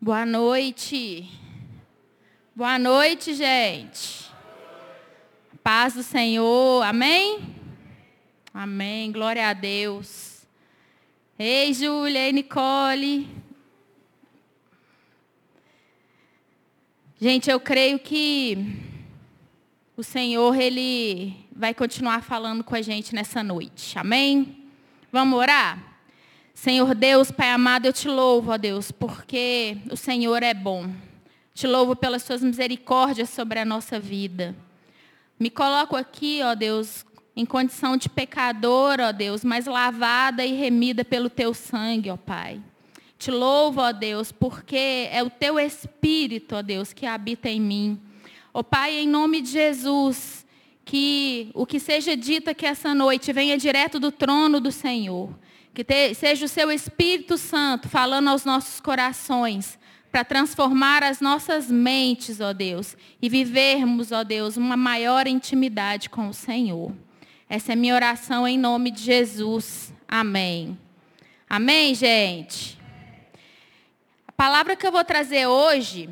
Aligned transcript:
Boa 0.00 0.24
noite. 0.24 1.28
Boa 2.54 2.78
noite, 2.78 3.34
gente. 3.34 4.30
Paz 5.60 5.94
do 5.94 6.04
Senhor. 6.04 6.84
Amém? 6.84 7.56
Amém. 8.54 9.10
Glória 9.10 9.48
a 9.48 9.52
Deus. 9.52 10.46
Ei, 11.36 11.74
Júlia, 11.74 12.26
ei, 12.26 12.32
Nicole. 12.32 13.28
Gente, 17.20 17.50
eu 17.50 17.58
creio 17.58 17.98
que 17.98 18.80
o 19.96 20.04
Senhor, 20.04 20.54
Ele 20.54 21.34
vai 21.50 21.74
continuar 21.74 22.22
falando 22.22 22.62
com 22.62 22.76
a 22.76 22.82
gente 22.82 23.16
nessa 23.16 23.42
noite. 23.42 23.98
Amém? 23.98 24.64
Vamos 25.10 25.36
orar? 25.36 25.97
Senhor 26.60 26.92
Deus, 26.92 27.30
Pai 27.30 27.52
amado, 27.52 27.86
eu 27.86 27.92
te 27.92 28.08
louvo, 28.08 28.50
ó 28.50 28.58
Deus, 28.58 28.90
porque 28.90 29.76
o 29.92 29.96
Senhor 29.96 30.42
é 30.42 30.52
bom. 30.52 30.90
Te 31.54 31.68
louvo 31.68 31.94
pelas 31.94 32.24
suas 32.24 32.42
misericórdias 32.42 33.30
sobre 33.30 33.60
a 33.60 33.64
nossa 33.64 34.00
vida. 34.00 34.56
Me 35.38 35.50
coloco 35.50 35.94
aqui, 35.94 36.40
ó 36.42 36.56
Deus, 36.56 37.06
em 37.36 37.46
condição 37.46 37.96
de 37.96 38.08
pecador, 38.08 38.98
ó 38.98 39.12
Deus, 39.12 39.44
mas 39.44 39.66
lavada 39.66 40.44
e 40.44 40.52
remida 40.52 41.04
pelo 41.04 41.30
teu 41.30 41.54
sangue, 41.54 42.10
ó 42.10 42.16
Pai. 42.16 42.60
Te 43.16 43.30
louvo, 43.30 43.80
ó 43.80 43.92
Deus, 43.92 44.32
porque 44.32 45.08
é 45.12 45.22
o 45.22 45.30
teu 45.30 45.60
espírito, 45.60 46.56
ó 46.56 46.60
Deus, 46.60 46.92
que 46.92 47.06
habita 47.06 47.48
em 47.48 47.60
mim. 47.60 48.00
Ó 48.52 48.64
Pai, 48.64 48.96
em 48.96 49.06
nome 49.06 49.42
de 49.42 49.52
Jesus, 49.52 50.44
que 50.84 51.52
o 51.54 51.64
que 51.64 51.78
seja 51.78 52.16
dito 52.16 52.50
aqui 52.50 52.66
essa 52.66 52.92
noite 52.96 53.32
venha 53.32 53.56
direto 53.56 54.00
do 54.00 54.10
trono 54.10 54.60
do 54.60 54.72
Senhor 54.72 55.30
que 55.74 55.84
te, 55.84 56.14
seja 56.14 56.46
o 56.46 56.48
seu 56.48 56.70
Espírito 56.70 57.38
Santo 57.38 57.88
falando 57.88 58.28
aos 58.28 58.44
nossos 58.44 58.80
corações, 58.80 59.78
para 60.10 60.24
transformar 60.24 61.02
as 61.02 61.20
nossas 61.20 61.70
mentes, 61.70 62.40
ó 62.40 62.52
Deus, 62.52 62.96
e 63.20 63.28
vivermos, 63.28 64.10
ó 64.10 64.24
Deus, 64.24 64.56
uma 64.56 64.76
maior 64.76 65.26
intimidade 65.26 66.08
com 66.08 66.28
o 66.28 66.34
Senhor. 66.34 66.92
Essa 67.48 67.72
é 67.72 67.76
minha 67.76 67.94
oração 67.94 68.46
em 68.46 68.58
nome 68.58 68.90
de 68.90 69.02
Jesus. 69.02 69.92
Amém. 70.06 70.78
Amém, 71.48 71.94
gente? 71.94 72.78
A 74.26 74.32
palavra 74.32 74.76
que 74.76 74.86
eu 74.86 74.92
vou 74.92 75.04
trazer 75.04 75.46
hoje, 75.46 76.10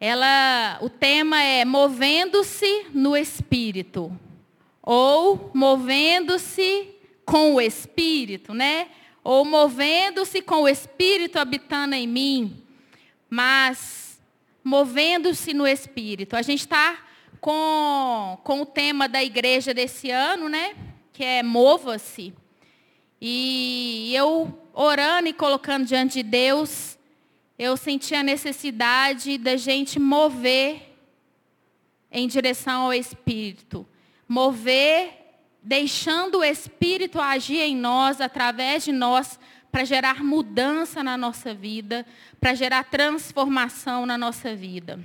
ela, 0.00 0.78
o 0.80 0.90
tema 0.90 1.42
é 1.42 1.64
movendo-se 1.64 2.86
no 2.92 3.16
Espírito. 3.16 4.16
Ou 4.82 5.50
movendo-se 5.54 6.95
com 7.26 7.56
o 7.56 7.60
Espírito, 7.60 8.54
né? 8.54 8.88
Ou 9.22 9.44
movendo-se 9.44 10.40
com 10.40 10.62
o 10.62 10.68
Espírito 10.68 11.38
habitando 11.38 11.96
em 11.96 12.06
mim, 12.06 12.62
mas 13.28 14.22
movendo-se 14.62 15.52
no 15.52 15.66
Espírito. 15.66 16.36
A 16.36 16.42
gente 16.42 16.60
está 16.60 17.04
com, 17.40 18.38
com 18.44 18.62
o 18.62 18.66
tema 18.66 19.08
da 19.08 19.22
igreja 19.22 19.74
desse 19.74 20.10
ano, 20.10 20.48
né? 20.48 20.76
Que 21.12 21.24
é 21.24 21.42
mova-se. 21.42 22.32
E 23.20 24.12
eu 24.14 24.56
orando 24.72 25.28
e 25.28 25.32
colocando 25.32 25.84
diante 25.84 26.22
de 26.22 26.22
Deus, 26.22 26.96
eu 27.58 27.76
senti 27.76 28.14
a 28.14 28.22
necessidade 28.22 29.36
da 29.38 29.56
gente 29.56 29.98
mover 29.98 30.94
em 32.12 32.28
direção 32.28 32.82
ao 32.82 32.94
Espírito. 32.94 33.86
Mover 34.28 35.25
deixando 35.66 36.38
o 36.38 36.44
Espírito 36.44 37.20
agir 37.20 37.58
em 37.58 37.74
nós, 37.74 38.20
através 38.20 38.84
de 38.84 38.92
nós, 38.92 39.36
para 39.68 39.84
gerar 39.84 40.22
mudança 40.22 41.02
na 41.02 41.16
nossa 41.16 41.52
vida, 41.52 42.06
para 42.40 42.54
gerar 42.54 42.84
transformação 42.84 44.06
na 44.06 44.16
nossa 44.16 44.54
vida. 44.54 45.00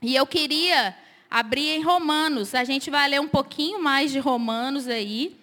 E 0.00 0.16
eu 0.16 0.26
queria 0.26 0.96
abrir 1.30 1.68
em 1.76 1.82
Romanos, 1.82 2.54
a 2.54 2.64
gente 2.64 2.90
vai 2.90 3.06
ler 3.06 3.20
um 3.20 3.28
pouquinho 3.28 3.82
mais 3.82 4.10
de 4.10 4.18
Romanos 4.18 4.88
aí. 4.88 5.38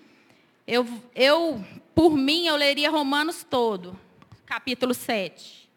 Eu, 0.66 0.88
eu 1.14 1.64
por 1.94 2.18
mim, 2.18 2.48
eu 2.48 2.56
leria 2.56 2.90
Romanos 2.90 3.46
todo, 3.48 3.96
capítulo 4.48 4.96
7. 4.96 5.70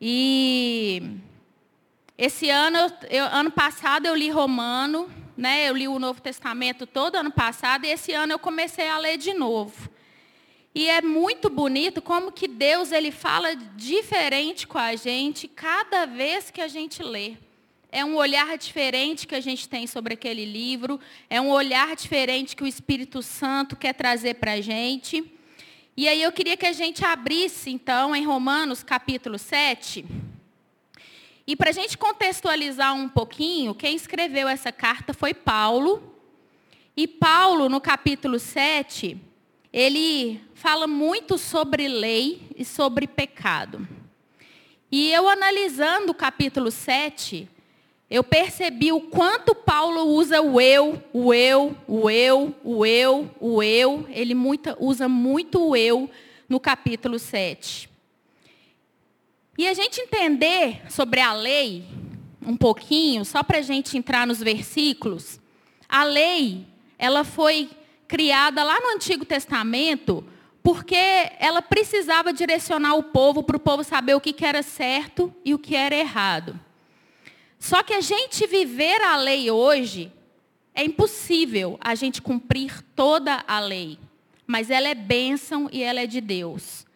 E 0.00 1.18
esse 2.16 2.50
ano, 2.50 2.78
eu, 3.08 3.26
ano 3.26 3.52
passado 3.52 4.06
eu 4.06 4.14
li 4.16 4.28
Romano, 4.28 5.08
né? 5.38 5.68
Eu 5.68 5.76
li 5.76 5.86
o 5.86 6.00
Novo 6.00 6.20
Testamento 6.20 6.84
todo 6.84 7.14
ano 7.14 7.30
passado 7.30 7.86
e 7.86 7.90
esse 7.90 8.12
ano 8.12 8.32
eu 8.32 8.40
comecei 8.40 8.88
a 8.88 8.98
ler 8.98 9.16
de 9.16 9.32
novo. 9.32 9.88
E 10.74 10.88
é 10.88 11.00
muito 11.00 11.48
bonito 11.48 12.02
como 12.02 12.32
que 12.32 12.48
Deus 12.48 12.90
ele 12.90 13.12
fala 13.12 13.54
diferente 13.54 14.66
com 14.66 14.78
a 14.78 14.96
gente 14.96 15.46
cada 15.46 16.06
vez 16.06 16.50
que 16.50 16.60
a 16.60 16.66
gente 16.66 17.04
lê. 17.04 17.36
É 17.90 18.04
um 18.04 18.16
olhar 18.16 18.58
diferente 18.58 19.28
que 19.28 19.34
a 19.34 19.40
gente 19.40 19.68
tem 19.68 19.86
sobre 19.86 20.14
aquele 20.14 20.44
livro, 20.44 21.00
é 21.30 21.40
um 21.40 21.50
olhar 21.50 21.94
diferente 21.94 22.56
que 22.56 22.64
o 22.64 22.66
Espírito 22.66 23.22
Santo 23.22 23.76
quer 23.76 23.94
trazer 23.94 24.34
para 24.34 24.54
a 24.54 24.60
gente. 24.60 25.24
E 25.96 26.08
aí 26.08 26.20
eu 26.20 26.32
queria 26.32 26.56
que 26.56 26.66
a 26.66 26.72
gente 26.72 27.04
abrisse, 27.04 27.70
então, 27.70 28.14
em 28.14 28.26
Romanos 28.26 28.82
capítulo 28.82 29.38
7. 29.38 30.04
E 31.48 31.56
para 31.56 31.70
a 31.70 31.72
gente 31.72 31.96
contextualizar 31.96 32.94
um 32.94 33.08
pouquinho, 33.08 33.74
quem 33.74 33.96
escreveu 33.96 34.46
essa 34.46 34.70
carta 34.70 35.14
foi 35.14 35.32
Paulo. 35.32 36.14
E 36.94 37.08
Paulo, 37.08 37.70
no 37.70 37.80
capítulo 37.80 38.38
7, 38.38 39.16
ele 39.72 40.42
fala 40.52 40.86
muito 40.86 41.38
sobre 41.38 41.88
lei 41.88 42.42
e 42.54 42.66
sobre 42.66 43.06
pecado. 43.06 43.88
E 44.92 45.10
eu 45.10 45.26
analisando 45.26 46.12
o 46.12 46.14
capítulo 46.14 46.70
7, 46.70 47.48
eu 48.10 48.22
percebi 48.22 48.92
o 48.92 49.00
quanto 49.00 49.54
Paulo 49.54 50.02
usa 50.02 50.42
o 50.42 50.60
eu, 50.60 51.02
o 51.14 51.32
eu, 51.32 51.74
o 51.86 52.10
eu, 52.10 52.54
o 52.62 52.84
eu, 52.84 53.30
o 53.40 53.62
eu. 53.62 54.06
Ele 54.10 54.34
muita, 54.34 54.76
usa 54.78 55.08
muito 55.08 55.66
o 55.66 55.74
eu 55.74 56.10
no 56.46 56.60
capítulo 56.60 57.18
7. 57.18 57.88
E 59.58 59.66
a 59.66 59.74
gente 59.74 60.00
entender 60.00 60.82
sobre 60.88 61.20
a 61.20 61.32
lei, 61.32 61.84
um 62.40 62.56
pouquinho, 62.56 63.24
só 63.24 63.42
para 63.42 63.58
a 63.58 63.62
gente 63.62 63.98
entrar 63.98 64.24
nos 64.24 64.38
versículos, 64.38 65.40
a 65.88 66.04
lei, 66.04 66.64
ela 66.96 67.24
foi 67.24 67.68
criada 68.06 68.62
lá 68.62 68.78
no 68.80 68.94
Antigo 68.94 69.24
Testamento, 69.24 70.24
porque 70.62 70.94
ela 71.40 71.60
precisava 71.60 72.32
direcionar 72.32 72.94
o 72.94 73.02
povo 73.02 73.42
para 73.42 73.56
o 73.56 73.60
povo 73.60 73.82
saber 73.82 74.14
o 74.14 74.20
que 74.20 74.44
era 74.44 74.62
certo 74.62 75.34
e 75.44 75.52
o 75.52 75.58
que 75.58 75.74
era 75.74 75.96
errado. 75.96 76.58
Só 77.58 77.82
que 77.82 77.94
a 77.94 78.00
gente 78.00 78.46
viver 78.46 79.02
a 79.02 79.16
lei 79.16 79.50
hoje, 79.50 80.12
é 80.72 80.84
impossível 80.84 81.76
a 81.80 81.96
gente 81.96 82.22
cumprir 82.22 82.80
toda 82.94 83.42
a 83.44 83.58
lei. 83.58 83.98
Mas 84.46 84.70
ela 84.70 84.86
é 84.86 84.94
bênção 84.94 85.68
e 85.72 85.82
ela 85.82 86.00
é 86.00 86.06
de 86.06 86.20
Deus. 86.20 86.86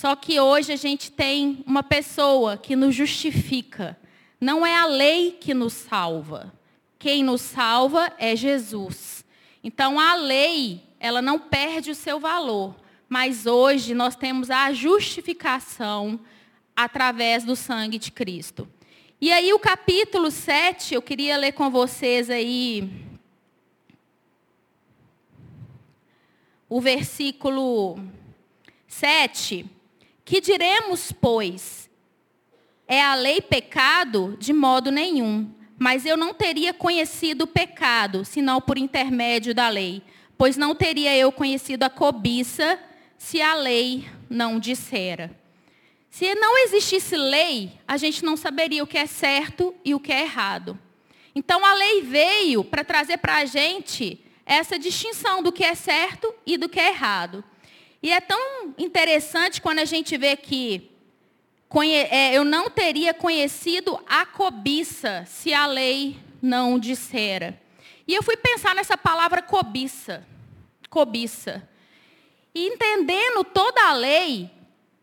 Só 0.00 0.16
que 0.16 0.40
hoje 0.40 0.72
a 0.72 0.76
gente 0.76 1.12
tem 1.12 1.62
uma 1.66 1.82
pessoa 1.82 2.56
que 2.56 2.74
nos 2.74 2.94
justifica. 2.94 3.98
Não 4.40 4.64
é 4.64 4.74
a 4.74 4.86
lei 4.86 5.32
que 5.32 5.52
nos 5.52 5.74
salva. 5.74 6.54
Quem 6.98 7.22
nos 7.22 7.42
salva 7.42 8.10
é 8.16 8.34
Jesus. 8.34 9.26
Então 9.62 10.00
a 10.00 10.14
lei, 10.14 10.82
ela 10.98 11.20
não 11.20 11.38
perde 11.38 11.90
o 11.90 11.94
seu 11.94 12.18
valor. 12.18 12.74
Mas 13.10 13.44
hoje 13.44 13.92
nós 13.92 14.16
temos 14.16 14.50
a 14.50 14.72
justificação 14.72 16.18
através 16.74 17.44
do 17.44 17.54
sangue 17.54 17.98
de 17.98 18.10
Cristo. 18.10 18.66
E 19.20 19.30
aí 19.30 19.52
o 19.52 19.58
capítulo 19.58 20.30
7, 20.30 20.94
eu 20.94 21.02
queria 21.02 21.36
ler 21.36 21.52
com 21.52 21.68
vocês 21.68 22.30
aí 22.30 22.90
o 26.70 26.80
versículo 26.80 28.02
7 28.88 29.76
que 30.30 30.40
diremos, 30.40 31.10
pois? 31.10 31.90
É 32.86 33.02
a 33.02 33.16
lei 33.16 33.40
pecado? 33.40 34.36
De 34.38 34.52
modo 34.52 34.92
nenhum. 34.92 35.52
Mas 35.76 36.06
eu 36.06 36.16
não 36.16 36.32
teria 36.32 36.72
conhecido 36.72 37.42
o 37.42 37.48
pecado, 37.48 38.24
senão 38.24 38.60
por 38.60 38.78
intermédio 38.78 39.52
da 39.52 39.68
lei. 39.68 40.00
Pois 40.38 40.56
não 40.56 40.72
teria 40.72 41.16
eu 41.16 41.32
conhecido 41.32 41.82
a 41.82 41.90
cobiça, 41.90 42.78
se 43.18 43.42
a 43.42 43.54
lei 43.54 44.08
não 44.30 44.60
dissera. 44.60 45.36
Se 46.08 46.32
não 46.36 46.56
existisse 46.58 47.16
lei, 47.16 47.72
a 47.84 47.96
gente 47.96 48.24
não 48.24 48.36
saberia 48.36 48.84
o 48.84 48.86
que 48.86 48.98
é 48.98 49.06
certo 49.06 49.74
e 49.84 49.96
o 49.96 50.00
que 50.00 50.12
é 50.12 50.22
errado. 50.22 50.78
Então 51.34 51.66
a 51.66 51.74
lei 51.74 52.02
veio 52.02 52.62
para 52.62 52.84
trazer 52.84 53.16
para 53.16 53.38
a 53.38 53.44
gente 53.44 54.24
essa 54.46 54.78
distinção 54.78 55.42
do 55.42 55.50
que 55.50 55.64
é 55.64 55.74
certo 55.74 56.32
e 56.46 56.56
do 56.56 56.68
que 56.68 56.78
é 56.78 56.90
errado. 56.90 57.42
E 58.02 58.10
é 58.10 58.20
tão 58.20 58.74
interessante 58.78 59.60
quando 59.60 59.80
a 59.80 59.84
gente 59.84 60.16
vê 60.16 60.36
que 60.36 60.90
é, 62.10 62.34
eu 62.34 62.44
não 62.44 62.70
teria 62.70 63.14
conhecido 63.14 64.02
a 64.08 64.26
cobiça 64.26 65.24
se 65.26 65.52
a 65.52 65.66
lei 65.66 66.18
não 66.42 66.78
dissera. 66.78 67.60
E 68.08 68.14
eu 68.14 68.22
fui 68.22 68.36
pensar 68.36 68.74
nessa 68.74 68.96
palavra 68.96 69.42
cobiça. 69.42 70.26
Cobiça. 70.88 71.68
E 72.54 72.66
entendendo 72.66 73.44
toda 73.44 73.88
a 73.88 73.92
lei, 73.92 74.50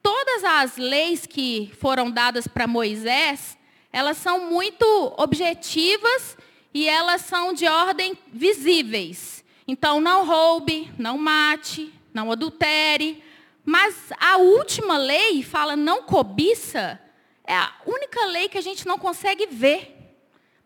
todas 0.03 0.43
as 0.43 0.77
leis 0.77 1.25
que 1.25 1.71
foram 1.79 2.11
dadas 2.11 2.47
para 2.47 2.67
Moisés, 2.67 3.57
elas 3.93 4.17
são 4.17 4.49
muito 4.49 4.85
objetivas 5.17 6.37
e 6.73 6.87
elas 6.87 7.21
são 7.21 7.53
de 7.53 7.67
ordem 7.67 8.17
visíveis. 8.33 9.43
Então, 9.67 10.01
não 10.01 10.25
roube, 10.25 10.91
não 10.97 11.17
mate, 11.17 11.93
não 12.17 12.31
adultere. 12.31 13.23
Mas 13.63 14.11
a 14.19 14.37
última 14.37 14.97
lei 14.97 15.43
fala 15.43 15.75
não 15.75 16.01
cobiça, 16.01 16.99
é 17.45 17.55
a 17.55 17.71
única 17.85 18.25
lei 18.25 18.49
que 18.49 18.57
a 18.57 18.61
gente 18.61 18.87
não 18.87 18.97
consegue 18.97 19.45
ver. 19.45 19.93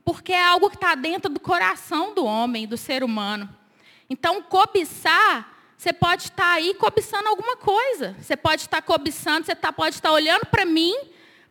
Porque 0.06 0.32
é 0.32 0.44
algo 0.44 0.70
que 0.70 0.78
está 0.78 0.96
dentro 0.96 1.30
do 1.30 1.40
coração 1.40 2.14
do 2.14 2.26
homem, 2.26 2.68
do 2.68 2.78
ser 2.78 3.04
humano. 3.04 3.48
Então, 4.10 4.42
cobiçar, 4.42 5.52
você 5.78 5.94
pode 5.94 6.24
estar 6.24 6.44
tá 6.44 6.54
aí 6.54 6.74
cobiçando 6.74 7.28
alguma 7.28 7.56
coisa. 7.56 8.16
Você 8.20 8.36
pode 8.36 8.64
estar 8.64 8.82
tá 8.82 8.82
cobiçando, 8.82 9.46
você 9.46 9.56
tá, 9.56 9.72
pode 9.72 9.96
estar 9.96 10.10
tá 10.10 10.16
olhando 10.16 10.46
para 10.46 10.66
mim, 10.66 10.96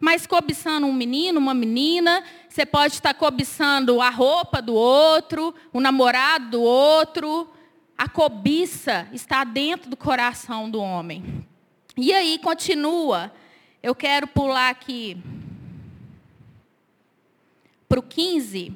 mas 0.01 0.27
cobiçando 0.27 0.87
um 0.87 0.93
menino, 0.93 1.39
uma 1.39 1.55
menina. 1.55 2.25
Você 2.49 2.67
pode 2.67 2.95
estar 2.95 3.15
cobiçando 3.15 4.01
a 4.01 4.11
roupa 4.11 4.61
do 4.61 4.75
outro, 4.75 5.55
o 5.73 5.81
namorado 5.81 6.51
do 6.51 6.63
outro. 6.63 7.49
A 8.01 8.09
cobiça 8.09 9.07
está 9.13 9.45
dentro 9.45 9.91
do 9.91 9.95
coração 9.95 10.71
do 10.71 10.81
homem. 10.81 11.47
E 11.99 12.15
aí, 12.15 12.39
continua. 12.39 13.31
Eu 13.83 13.95
quero 13.95 14.27
pular 14.27 14.71
aqui 14.71 15.23
para 17.87 18.01
o 18.01 18.03
15. 18.03 18.75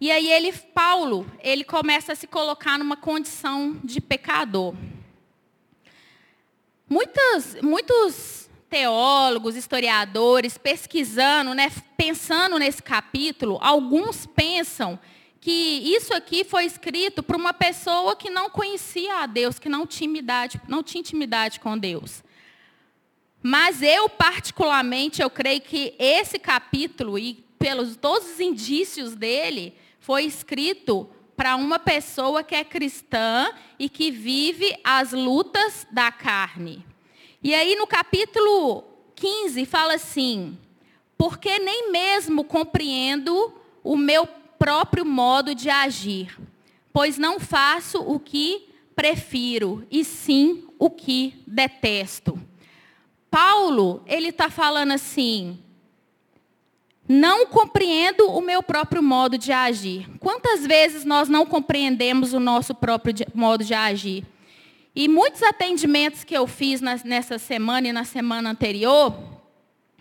E 0.00 0.10
aí 0.10 0.26
ele, 0.26 0.50
Paulo, 0.52 1.30
ele 1.38 1.62
começa 1.62 2.14
a 2.14 2.16
se 2.16 2.26
colocar 2.26 2.78
numa 2.78 2.96
condição 2.96 3.78
de 3.84 4.00
pecador. 4.00 4.74
Muitos, 6.88 7.60
muitos 7.60 8.48
teólogos, 8.70 9.54
historiadores, 9.54 10.56
pesquisando, 10.56 11.52
né, 11.52 11.70
pensando 11.94 12.58
nesse 12.58 12.82
capítulo, 12.82 13.58
alguns 13.60 14.24
pensam 14.24 14.98
que 15.48 15.96
isso 15.96 16.12
aqui 16.12 16.44
foi 16.44 16.66
escrito 16.66 17.22
para 17.22 17.34
uma 17.34 17.54
pessoa 17.54 18.14
que 18.14 18.28
não 18.28 18.50
conhecia 18.50 19.22
a 19.22 19.26
Deus, 19.26 19.58
que 19.58 19.66
não 19.66 19.86
tinha 19.86 20.06
intimidade, 20.06 20.60
não 20.68 20.82
tinha 20.82 21.00
intimidade 21.00 21.58
com 21.58 21.78
Deus. 21.78 22.22
Mas 23.42 23.80
eu, 23.80 24.10
particularmente, 24.10 25.22
eu 25.22 25.30
creio 25.30 25.62
que 25.62 25.94
esse 25.98 26.38
capítulo, 26.38 27.18
e 27.18 27.42
pelos 27.58 27.96
todos 27.96 28.32
os 28.32 28.40
indícios 28.40 29.14
dele, 29.14 29.74
foi 29.98 30.24
escrito 30.24 31.08
para 31.34 31.56
uma 31.56 31.78
pessoa 31.78 32.42
que 32.42 32.54
é 32.54 32.62
cristã 32.62 33.50
e 33.78 33.88
que 33.88 34.10
vive 34.10 34.78
as 34.84 35.12
lutas 35.12 35.86
da 35.90 36.12
carne. 36.12 36.84
E 37.42 37.54
aí 37.54 37.74
no 37.74 37.86
capítulo 37.86 38.84
15 39.14 39.64
fala 39.64 39.94
assim: 39.94 40.58
porque 41.16 41.58
nem 41.58 41.90
mesmo 41.90 42.44
compreendo 42.44 43.54
o 43.82 43.96
meu 43.96 44.28
próprio 44.58 45.04
modo 45.04 45.54
de 45.54 45.70
agir, 45.70 46.38
pois 46.92 47.18
não 47.18 47.38
faço 47.38 47.98
o 48.00 48.18
que 48.18 48.68
prefiro, 48.94 49.86
e 49.90 50.04
sim 50.04 50.64
o 50.78 50.90
que 50.90 51.40
detesto. 51.46 52.40
Paulo, 53.30 54.02
ele 54.06 54.28
está 54.28 54.50
falando 54.50 54.92
assim, 54.92 55.58
não 57.08 57.46
compreendo 57.46 58.28
o 58.30 58.40
meu 58.40 58.62
próprio 58.62 59.02
modo 59.02 59.38
de 59.38 59.52
agir. 59.52 60.08
Quantas 60.18 60.66
vezes 60.66 61.04
nós 61.04 61.28
não 61.28 61.46
compreendemos 61.46 62.32
o 62.32 62.40
nosso 62.40 62.74
próprio 62.74 63.14
modo 63.34 63.64
de 63.64 63.74
agir? 63.74 64.26
E 64.94 65.06
muitos 65.08 65.42
atendimentos 65.42 66.24
que 66.24 66.36
eu 66.36 66.46
fiz 66.46 66.80
nessa 66.80 67.38
semana 67.38 67.88
e 67.88 67.92
na 67.92 68.04
semana 68.04 68.50
anterior, 68.50 69.14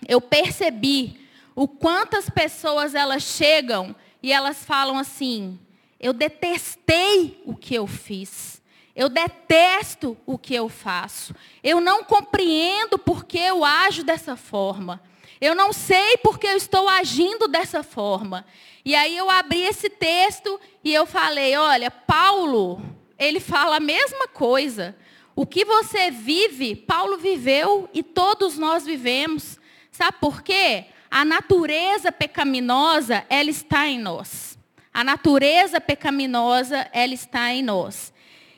eu 0.07 0.19
percebi 0.19 1.19
o 1.55 1.67
quantas 1.67 2.29
pessoas 2.29 2.95
elas 2.95 3.23
chegam 3.23 3.95
e 4.21 4.31
elas 4.31 4.63
falam 4.65 4.97
assim: 4.97 5.59
eu 5.99 6.13
detestei 6.13 7.41
o 7.45 7.55
que 7.55 7.75
eu 7.75 7.87
fiz. 7.87 8.61
Eu 8.95 9.09
detesto 9.09 10.17
o 10.25 10.39
que 10.39 10.55
eu 10.55 10.67
faço. 10.67 11.35
Eu 11.63 11.79
não 11.79 12.03
compreendo 12.03 12.97
porque 12.97 13.37
eu 13.37 13.63
ajo 13.63 14.03
dessa 14.03 14.35
forma. 14.35 15.01
Eu 15.39 15.53
não 15.53 15.71
sei 15.71 16.17
porque 16.17 16.47
eu 16.47 16.57
estou 16.57 16.89
agindo 16.89 17.47
dessa 17.47 17.83
forma. 17.83 18.43
E 18.83 18.95
aí 18.95 19.15
eu 19.15 19.29
abri 19.29 19.61
esse 19.61 19.87
texto 19.87 20.59
e 20.83 20.91
eu 20.91 21.05
falei, 21.05 21.55
olha, 21.55 21.91
Paulo, 21.91 22.81
ele 23.19 23.39
fala 23.39 23.75
a 23.75 23.79
mesma 23.79 24.27
coisa. 24.27 24.95
O 25.35 25.45
que 25.45 25.63
você 25.63 26.09
vive, 26.09 26.75
Paulo 26.75 27.17
viveu 27.17 27.87
e 27.93 28.01
todos 28.01 28.57
nós 28.57 28.83
vivemos. 28.83 29.59
Sabe 29.91 30.17
por 30.19 30.41
quê? 30.41 30.85
A 31.09 31.23
natureza 31.23 32.11
pecaminosa, 32.11 33.25
ela 33.29 33.49
está 33.49 33.87
em 33.87 33.99
nós. 33.99 34.57
A 34.93 35.03
natureza 35.03 35.79
pecaminosa, 35.79 36.87
ela 36.91 37.13
está 37.13 37.53
em 37.53 37.63
nós. 37.63 38.13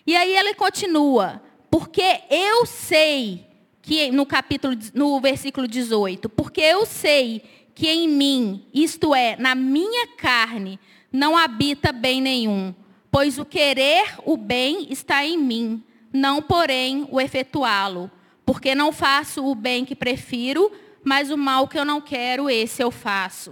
E 0.06 0.16
aí 0.16 0.36
ele 0.36 0.54
continua, 0.54 1.42
porque 1.70 2.22
eu 2.30 2.66
sei 2.66 3.46
que 3.82 4.12
no 4.12 4.26
capítulo 4.26 4.76
no 4.94 5.20
versículo 5.20 5.68
18, 5.68 6.30
porque 6.30 6.62
eu 6.62 6.86
sei 6.86 7.44
que 7.76 7.88
em 7.88 8.08
mim, 8.08 8.66
isto 8.74 9.14
é, 9.16 9.36
na 9.38 9.56
minha 9.56 10.08
carne, 10.18 10.80
não 11.12 11.38
habita 11.38 11.92
bem 11.92 12.22
nenhum, 12.22 12.74
pois 13.12 13.38
o 13.38 13.46
querer 13.46 14.16
o 14.26 14.36
bem 14.36 14.88
está 14.92 15.26
em 15.26 15.38
mim, 15.38 15.84
não 16.12 16.42
porém 16.42 17.08
o 17.12 17.22
efetuá-lo, 17.22 18.10
porque 18.46 18.74
não 18.74 18.92
faço 18.92 19.46
o 19.46 19.56
bem 19.56 19.86
que 19.86 19.96
prefiro, 19.96 20.72
mas 21.10 21.32
o 21.32 21.38
mal 21.38 21.68
que 21.68 21.76
eu 21.76 21.84
não 21.84 22.00
quero, 22.00 22.48
esse 22.52 22.84
eu 22.84 22.92
faço. 22.92 23.52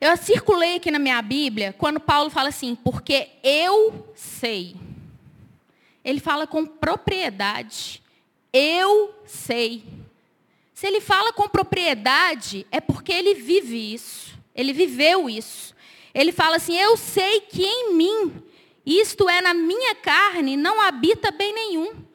Eu 0.00 0.16
circulei 0.16 0.74
aqui 0.74 0.90
na 0.90 0.98
minha 0.98 1.22
Bíblia, 1.22 1.72
quando 1.72 2.00
Paulo 2.00 2.28
fala 2.28 2.48
assim, 2.48 2.74
porque 2.74 3.28
eu 3.44 4.12
sei. 4.16 4.74
Ele 6.04 6.18
fala 6.18 6.48
com 6.48 6.66
propriedade. 6.66 8.02
Eu 8.52 9.14
sei. 9.24 9.84
Se 10.74 10.84
ele 10.88 11.00
fala 11.00 11.32
com 11.32 11.48
propriedade, 11.48 12.66
é 12.72 12.80
porque 12.80 13.12
ele 13.12 13.34
vive 13.34 13.94
isso. 13.94 14.36
Ele 14.52 14.72
viveu 14.72 15.30
isso. 15.30 15.76
Ele 16.12 16.32
fala 16.32 16.56
assim: 16.56 16.76
Eu 16.76 16.96
sei 16.96 17.42
que 17.42 17.62
em 17.62 17.94
mim, 17.94 18.42
isto 18.84 19.28
é, 19.28 19.40
na 19.40 19.54
minha 19.54 19.94
carne, 19.94 20.56
não 20.56 20.80
habita 20.80 21.30
bem 21.30 21.54
nenhum. 21.54 22.09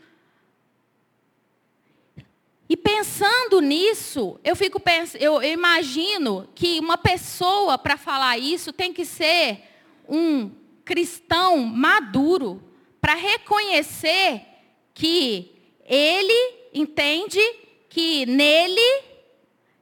E 2.67 2.75
pensando 2.75 3.61
nisso, 3.61 4.39
eu 4.43 4.55
fico 4.55 4.81
eu, 5.19 5.43
imagino 5.43 6.49
que 6.55 6.79
uma 6.79 6.97
pessoa 6.97 7.77
para 7.77 7.95
falar 7.95 8.39
isso 8.39 8.73
tem 8.73 8.91
que 8.91 9.05
ser 9.05 9.61
um 10.09 10.49
cristão 10.83 11.57
maduro 11.57 12.63
para 12.99 13.13
reconhecer 13.13 14.41
que 14.95 15.51
ele 15.85 16.55
entende 16.73 17.39
que 17.87 18.25
nele 18.25 19.03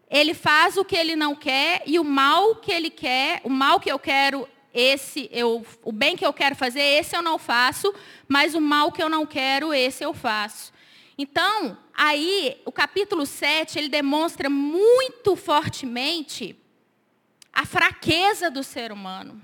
ele 0.09 0.33
faz 0.33 0.75
o 0.77 0.83
que 0.83 0.95
ele 0.95 1.15
não 1.15 1.35
quer 1.35 1.83
e 1.85 1.97
o 1.97 2.03
mal 2.03 2.57
que 2.57 2.71
ele 2.71 2.89
quer, 2.89 3.41
o 3.43 3.49
mal 3.49 3.79
que 3.79 3.91
eu 3.91 3.97
quero, 3.97 4.47
esse 4.73 5.29
eu, 5.31 5.65
o 5.83 5.91
bem 5.91 6.15
que 6.15 6.25
eu 6.25 6.33
quero 6.33 6.55
fazer, 6.55 6.81
esse 6.81 7.15
eu 7.15 7.21
não 7.21 7.39
faço, 7.39 7.93
mas 8.27 8.53
o 8.53 8.61
mal 8.61 8.91
que 8.91 9.01
eu 9.01 9.09
não 9.09 9.25
quero, 9.25 9.73
esse 9.73 10.03
eu 10.03 10.13
faço. 10.13 10.72
Então, 11.17 11.77
aí, 11.93 12.59
o 12.65 12.71
capítulo 12.71 13.25
7, 13.25 13.77
ele 13.77 13.89
demonstra 13.89 14.49
muito 14.49 15.35
fortemente 15.35 16.55
a 17.51 17.65
fraqueza 17.65 18.49
do 18.49 18.63
ser 18.63 18.91
humano. 18.91 19.39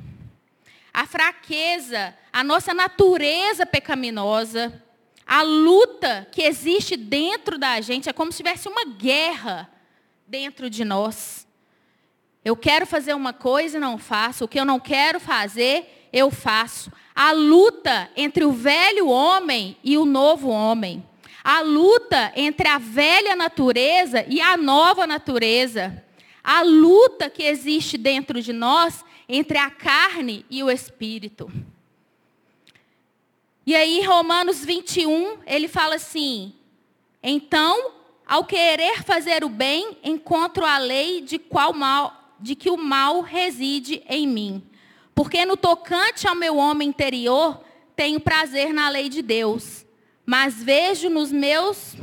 A 0.92 1.06
fraqueza, 1.06 2.16
a 2.34 2.44
nossa 2.44 2.74
natureza 2.74 3.66
pecaminosa, 3.66 4.84
a 5.26 5.44
luta 5.44 6.28
que 6.32 6.42
existe 6.42 6.98
dentro 6.98 7.60
da 7.60 7.80
gente 7.82 8.10
é 8.10 8.14
como 8.14 8.32
se 8.32 8.38
tivesse 8.38 8.68
uma 8.68 8.84
guerra 8.84 9.70
dentro 10.28 10.72
de 10.72 10.84
nós. 10.84 11.48
Eu 12.44 12.56
quero 12.56 12.88
fazer 12.88 13.14
uma 13.14 13.32
coisa 13.32 13.78
e 13.78 13.80
não 13.80 14.00
faço. 14.00 14.46
O 14.46 14.48
que 14.48 14.60
eu 14.60 14.66
não 14.66 14.80
quero 14.80 15.20
fazer, 15.20 16.10
eu 16.12 16.32
faço. 16.32 16.92
A 17.14 17.32
luta 17.32 18.10
entre 18.16 18.44
o 18.44 18.52
velho 18.52 19.08
homem 19.08 19.78
e 19.84 20.00
o 20.00 20.06
novo 20.06 20.50
homem. 20.50 21.08
A 21.43 21.62
luta 21.62 22.31
entre 22.36 22.67
a 22.67 22.77
velha 22.77 23.36
natureza 23.36 24.25
e 24.27 24.41
a 24.41 24.58
nova 24.58 25.08
natureza. 25.08 26.03
A 26.43 26.62
luta 26.62 27.29
que 27.29 27.43
existe 27.43 27.98
dentro 27.98 28.41
de 28.41 28.51
nós 28.51 29.03
entre 29.27 29.58
a 29.58 29.69
carne 29.69 30.46
e 30.50 30.63
o 30.63 30.72
espírito. 30.72 31.51
E 33.65 33.75
aí, 33.75 34.01
Romanos 34.01 34.65
21, 34.65 35.39
ele 35.46 35.67
fala 35.67 35.96
assim: 35.96 36.53
Então, 37.22 37.91
ao 38.25 38.43
querer 38.43 39.03
fazer 39.03 39.43
o 39.43 39.50
bem, 39.50 39.98
encontro 40.03 40.65
a 40.65 40.77
lei 40.77 41.22
de, 41.22 41.38
qual 41.38 41.74
mal, 41.74 42.36
de 42.39 42.55
que 42.55 42.69
o 42.69 42.77
mal 42.77 43.22
reside 43.22 44.03
em 44.10 44.27
mim. 44.27 44.63
Porque 45.13 45.46
no 45.46 45.58
tocante 45.58 46.27
ao 46.27 46.36
meu 46.36 46.58
homem 46.58 46.88
interior, 46.88 47.63
tenho 47.96 48.19
prazer 48.19 48.74
na 48.74 48.89
lei 48.89 49.10
de 49.10 49.22
Deus. 49.22 49.86
Mas 50.30 50.62
vejo 50.62 51.10
nos 51.10 51.32
meus 51.32 51.96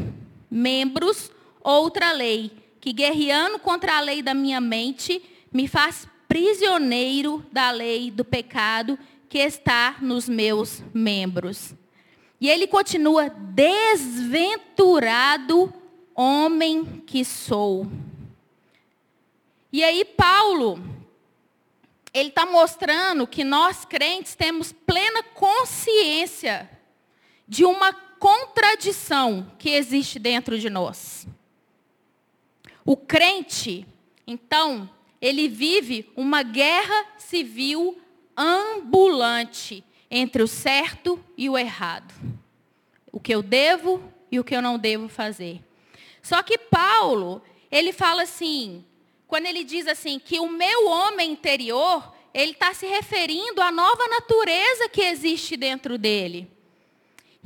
membros 0.51 1.31
outra 1.63 2.11
lei, 2.11 2.51
que 2.81 2.93
guerreando 2.93 3.61
contra 3.61 3.99
a 3.99 4.01
lei 4.01 4.21
da 4.21 4.35
minha 4.35 4.61
mente, 4.61 5.23
me 5.53 5.69
faz 5.69 6.09
prisioneiro 6.27 7.47
da 7.53 7.71
lei 7.71 8.11
do 8.11 8.25
pecado 8.25 8.99
que 9.29 9.39
está 9.39 9.99
nos 10.01 10.29
meus 10.29 10.83
membros. 10.93 11.73
E 12.41 12.51
ele 12.51 12.67
continua: 12.67 13.29
desventurado 13.29 15.73
homem 16.13 17.05
que 17.07 17.25
sou. 17.25 17.87
E 19.73 19.85
aí, 19.85 20.05
Paulo, 20.05 20.83
ele 22.13 22.31
está 22.31 22.45
mostrando 22.45 23.25
que 23.25 23.45
nós 23.45 23.85
crentes 23.85 24.35
temos 24.35 24.73
plena 24.73 25.23
consciência 25.23 26.69
de 27.47 27.65
uma 27.65 28.06
contradição 28.27 29.53
que 29.57 29.71
existe 29.71 30.19
dentro 30.19 30.59
de 30.59 30.69
nós. 30.69 31.29
O 32.85 32.97
crente, 32.97 33.87
então, 34.27 34.91
ele 35.21 35.47
vive 35.47 36.11
uma 36.17 36.43
guerra 36.43 37.07
civil 37.19 37.97
ambulante 38.37 39.85
entre 40.11 40.43
o 40.43 40.49
certo 40.49 41.25
e 41.37 41.49
o 41.49 41.57
errado. 41.57 42.13
O 43.13 43.21
que 43.21 43.33
eu 43.33 43.45
devo 43.45 44.03
e 44.29 44.41
o 44.41 44.45
que 44.45 44.57
eu 44.57 44.61
não 44.61 44.77
devo 44.77 45.09
fazer. 45.09 45.63
Só 46.21 46.43
que 46.43 46.59
Paulo, 46.59 47.41
ele 47.71 47.93
fala 47.93 48.23
assim, 48.25 48.85
quando 49.29 49.47
ele 49.47 49.63
diz 49.63 49.87
assim, 49.87 50.19
que 50.19 50.41
o 50.41 50.49
meu 50.49 50.89
homem 50.89 51.31
interior, 51.31 52.13
ele 52.35 52.51
está 52.51 52.75
se 52.75 52.87
referindo 52.87 53.63
à 53.63 53.71
nova 53.71 54.09
natureza 54.09 54.89
que 54.89 55.03
existe 55.03 55.57
dentro 55.57 55.97
dele. 55.97 56.56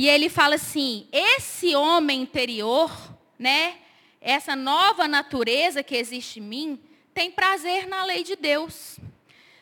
E 0.01 0.09
ele 0.09 0.31
fala 0.31 0.55
assim, 0.55 1.07
esse 1.13 1.77
homem 1.77 2.23
interior, 2.23 2.91
né, 3.39 3.75
essa 4.19 4.57
nova 4.57 5.07
natureza 5.07 5.83
que 5.83 5.95
existe 5.95 6.41
em 6.41 6.43
mim, 6.43 6.81
tem 7.13 7.31
prazer 7.31 7.87
na 7.87 8.03
lei 8.07 8.25
de 8.25 8.35
Deus. 8.35 8.99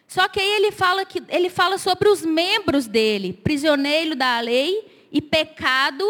Só 0.07 0.29
que 0.29 0.39
aí 0.39 0.49
ele 0.49 0.71
fala, 0.71 1.05
que, 1.05 1.21
ele 1.29 1.51
fala 1.51 1.77
sobre 1.77 2.09
os 2.09 2.25
membros 2.25 2.87
dele, 2.87 3.33
prisioneiro 3.33 4.15
da 4.15 4.39
lei 4.39 5.09
e 5.11 5.21
pecado 5.21 6.05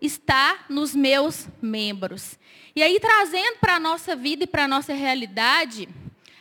está 0.00 0.64
nos 0.68 0.94
meus 0.94 1.48
membros. 1.60 2.38
E 2.76 2.84
aí 2.84 3.00
trazendo 3.00 3.56
para 3.58 3.74
a 3.74 3.80
nossa 3.80 4.14
vida 4.14 4.44
e 4.44 4.46
para 4.46 4.62
a 4.62 4.68
nossa 4.68 4.94
realidade, 4.94 5.88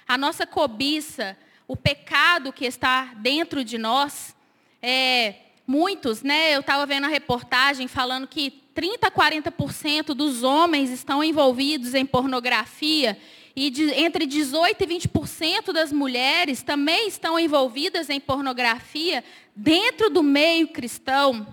a 0.07 0.15
nossa 0.15 0.45
cobiça, 0.45 1.35
o 1.67 1.75
pecado 1.75 2.53
que 2.53 2.65
está 2.65 3.15
dentro 3.15 3.63
de 3.63 3.79
nós, 3.79 4.35
é, 4.79 5.37
muitos, 5.71 6.21
né? 6.21 6.53
Eu 6.53 6.59
estava 6.59 6.85
vendo 6.85 7.05
a 7.05 7.07
reportagem 7.07 7.87
falando 7.87 8.27
que 8.27 8.51
30 8.73 9.07
a 9.07 9.11
40% 9.11 10.07
dos 10.07 10.43
homens 10.43 10.89
estão 10.89 11.23
envolvidos 11.23 11.93
em 11.93 12.05
pornografia 12.05 13.17
e 13.55 13.69
de, 13.69 13.89
entre 13.91 14.25
18 14.25 14.83
e 14.83 14.87
20% 14.87 15.71
das 15.71 15.93
mulheres 15.93 16.61
também 16.61 17.07
estão 17.07 17.39
envolvidas 17.39 18.09
em 18.09 18.19
pornografia 18.19 19.23
dentro 19.55 20.09
do 20.09 20.21
meio 20.21 20.67
cristão. 20.67 21.47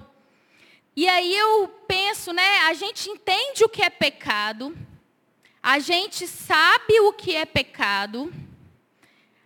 E 0.96 1.08
aí 1.08 1.32
eu 1.32 1.68
penso, 1.86 2.32
né, 2.32 2.58
a 2.66 2.74
gente 2.74 3.08
entende 3.08 3.64
o 3.64 3.68
que 3.68 3.82
é 3.82 3.90
pecado, 3.90 4.76
a 5.62 5.78
gente 5.78 6.26
sabe 6.26 6.98
o 7.00 7.12
que 7.12 7.36
é 7.36 7.44
pecado, 7.44 8.32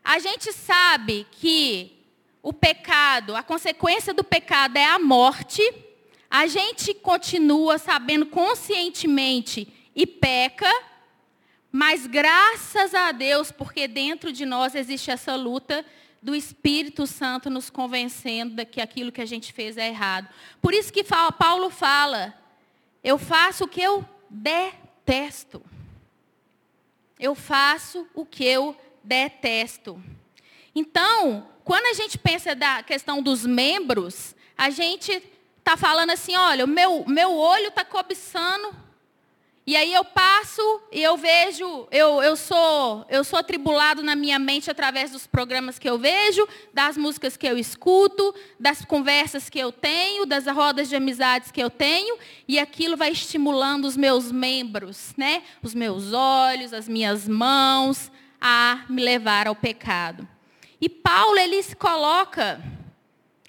a 0.03 0.19
gente 0.19 0.51
sabe 0.51 1.27
que 1.31 2.02
o 2.43 2.53
pecado, 2.53 3.37
a 3.37 3.43
consequência 3.43 4.13
do 4.13 4.25
pecado 4.25 4.77
é 4.77 4.85
a 4.85 4.99
morte, 4.99 5.63
a 6.29 6.47
gente 6.47 6.93
continua 6.95 7.79
sabendo 7.79 8.27
conscientemente 8.27 9.73
e 9.95 10.07
peca, 10.07 10.71
mas 11.71 12.07
graças 12.07 12.95
a 12.95 13.13
Deus, 13.13 13.53
porque 13.53 13.87
dentro 13.87 14.33
de 14.33 14.45
nós 14.45 14.75
existe 14.75 15.11
essa 15.11 15.37
luta 15.37 15.85
do 16.21 16.35
Espírito 16.35 17.07
Santo 17.07 17.49
nos 17.49 17.71
convencendo 17.71 18.55
de 18.55 18.65
que 18.65 18.81
aquilo 18.81 19.13
que 19.13 19.21
a 19.21 19.27
gente 19.27 19.53
fez 19.53 19.77
é 19.77 19.89
errado. 19.89 20.29
Por 20.61 20.73
isso 20.75 20.93
que 20.93 21.05
Paulo 21.39 21.71
fala, 21.71 22.35
eu 23.03 23.19
faço 23.19 23.65
o 23.65 23.69
que 23.69 23.81
eu 23.81 24.09
detesto. 24.29 25.63
Eu 27.19 27.35
faço 27.35 28.07
o 28.15 28.25
que 28.25 28.45
eu 28.45 28.77
detesto. 29.03 30.03
Então, 30.75 31.47
quando 31.65 31.87
a 31.87 31.95
gente 31.95 32.19
pensa 32.19 32.55
da 32.55 32.83
questão 32.83 33.23
dos 33.23 33.45
membros, 33.45 34.35
a 34.57 34.71
gente 34.71 35.23
está 35.59 35.77
falando 35.77 36.11
assim, 36.11 36.35
olha, 36.35 36.65
o 36.65 36.69
meu, 36.69 37.05
meu 37.07 37.37
olho 37.37 37.69
está 37.69 37.85
cobiçando 37.85 38.75
e 39.65 39.77
aí 39.77 39.95
eu 39.95 40.05
passo 40.05 40.61
e 40.91 41.01
eu 41.01 41.17
vejo, 41.17 41.87
eu, 41.93 42.21
eu, 42.21 42.35
sou, 42.35 43.07
eu 43.09 43.23
sou 43.23 43.39
atribulado 43.39 44.03
na 44.03 44.17
minha 44.17 44.37
mente 44.37 44.69
através 44.69 45.13
dos 45.13 45.25
programas 45.25 45.79
que 45.79 45.89
eu 45.89 45.97
vejo, 45.97 46.49
das 46.75 46.97
músicas 46.97 47.37
que 47.37 47.47
eu 47.47 47.57
escuto, 47.57 48.35
das 48.59 48.85
conversas 48.85 49.49
que 49.49 49.61
eu 49.61 49.71
tenho, 49.71 50.27
das 50.27 50.49
rodas 50.49 50.89
de 50.89 50.97
amizades 50.97 51.53
que 51.53 51.63
eu 51.63 51.71
tenho, 51.71 52.19
e 52.49 52.59
aquilo 52.59 52.97
vai 52.97 53.13
estimulando 53.13 53.85
os 53.85 53.97
meus 53.97 54.33
membros, 54.33 55.15
né? 55.17 55.45
Os 55.63 55.75
meus 55.75 56.13
olhos, 56.13 56.73
as 56.73 56.89
minhas 56.89 57.29
mãos, 57.29 58.11
a 58.41 58.85
me 58.89 59.01
levar 59.01 59.47
ao 59.47 59.55
pecado. 59.55 60.27
E 60.83 60.89
Paulo 60.89 61.39
ele 61.39 61.63
se 61.63 61.77
coloca 61.77 62.61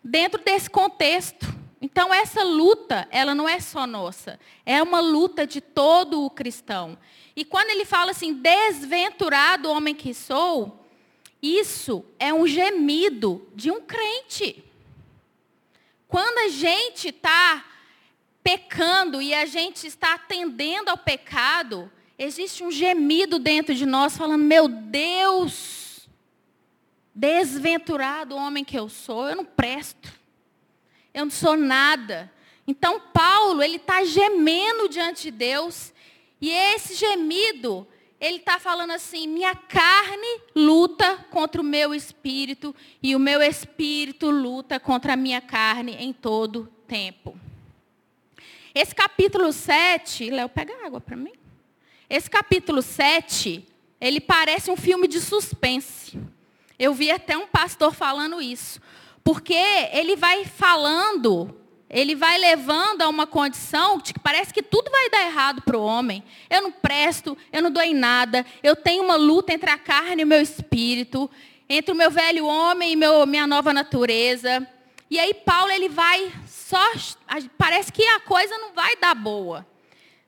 dentro 0.03 0.39
desse 0.43 0.69
contexto. 0.69 1.51
Então 1.81 2.13
essa 2.13 2.43
luta, 2.43 3.07
ela 3.09 3.33
não 3.33 3.49
é 3.49 3.59
só 3.59 3.87
nossa, 3.87 4.39
é 4.63 4.83
uma 4.83 4.99
luta 4.99 5.47
de 5.47 5.59
todo 5.59 6.23
o 6.23 6.29
cristão. 6.29 6.95
E 7.35 7.43
quando 7.43 7.71
ele 7.71 7.85
fala 7.85 8.11
assim, 8.11 8.35
desventurado 8.35 9.71
homem 9.71 9.95
que 9.95 10.13
sou, 10.13 10.85
isso 11.41 12.05
é 12.19 12.31
um 12.31 12.45
gemido 12.45 13.49
de 13.55 13.71
um 13.71 13.81
crente. 13.81 14.63
Quando 16.07 16.37
a 16.37 16.49
gente 16.49 17.09
está 17.09 17.65
pecando 18.43 19.19
e 19.19 19.33
a 19.33 19.47
gente 19.47 19.87
está 19.87 20.13
atendendo 20.13 20.91
ao 20.91 20.97
pecado, 20.99 21.91
existe 22.15 22.63
um 22.63 22.69
gemido 22.69 23.39
dentro 23.39 23.73
de 23.73 23.87
nós 23.87 24.15
falando: 24.15 24.43
Meu 24.43 24.67
Deus, 24.67 25.82
desventurado 27.13 28.35
homem 28.35 28.63
que 28.63 28.77
eu 28.77 28.89
sou, 28.89 29.29
eu 29.29 29.35
não 29.35 29.45
presto 29.45 30.23
eu 31.13 31.25
não 31.25 31.31
sou 31.31 31.55
nada. 31.55 32.31
Então 32.67 32.99
Paulo, 32.99 33.61
ele 33.61 33.75
está 33.75 34.03
gemendo 34.03 34.89
diante 34.89 35.23
de 35.23 35.31
Deus, 35.31 35.93
e 36.41 36.49
esse 36.49 36.95
gemido, 36.95 37.87
ele 38.19 38.37
está 38.37 38.59
falando 38.59 38.91
assim, 38.91 39.27
minha 39.27 39.53
carne 39.55 40.41
luta 40.55 41.17
contra 41.29 41.61
o 41.61 41.63
meu 41.63 41.93
espírito, 41.93 42.75
e 43.01 43.15
o 43.15 43.19
meu 43.19 43.41
espírito 43.41 44.29
luta 44.29 44.79
contra 44.79 45.13
a 45.13 45.17
minha 45.17 45.41
carne 45.41 45.95
em 45.99 46.11
todo 46.11 46.67
tempo. 46.87 47.37
Esse 48.73 48.95
capítulo 48.95 49.53
7, 49.53 50.31
Léo, 50.31 50.49
pega 50.49 50.85
água 50.85 50.99
para 50.99 51.15
mim. 51.15 51.33
Esse 52.09 52.29
capítulo 52.29 52.81
7, 52.81 53.63
ele 54.01 54.19
parece 54.19 54.71
um 54.71 54.75
filme 54.75 55.07
de 55.07 55.21
suspense. 55.21 56.19
Eu 56.77 56.93
vi 56.93 57.11
até 57.11 57.37
um 57.37 57.47
pastor 57.47 57.93
falando 57.93 58.41
isso. 58.41 58.81
Porque 59.23 59.53
ele 59.53 60.15
vai 60.15 60.43
falando, 60.43 61.55
ele 61.89 62.13
vai 62.15 62.37
levando 62.37 63.03
a 63.03 63.07
uma 63.07 63.25
condição 63.25 63.99
que 63.99 64.19
parece 64.19 64.53
que 64.53 64.61
tudo 64.61 64.91
vai 64.91 65.09
dar 65.09 65.25
errado 65.25 65.61
para 65.61 65.77
o 65.77 65.83
homem. 65.83 66.23
Eu 66.49 66.61
não 66.61 66.71
presto, 66.71 67.37
eu 67.51 67.61
não 67.61 67.71
dou 67.71 67.83
em 67.83 67.93
nada, 67.93 68.45
eu 68.61 68.75
tenho 68.75 69.03
uma 69.03 69.15
luta 69.15 69.53
entre 69.53 69.69
a 69.69 69.77
carne 69.77 70.21
e 70.21 70.25
o 70.25 70.27
meu 70.27 70.41
espírito, 70.41 71.29
entre 71.69 71.93
o 71.93 71.95
meu 71.95 72.11
velho 72.11 72.45
homem 72.45 72.91
e 72.91 72.95
meu, 72.95 73.25
minha 73.25 73.47
nova 73.47 73.71
natureza. 73.71 74.67
E 75.09 75.19
aí 75.19 75.33
Paulo 75.33 75.71
ele 75.71 75.87
vai 75.87 76.33
só, 76.47 76.83
parece 77.57 77.93
que 77.93 78.03
a 78.03 78.19
coisa 78.19 78.57
não 78.57 78.73
vai 78.73 78.95
dar 78.97 79.15
boa. 79.15 79.65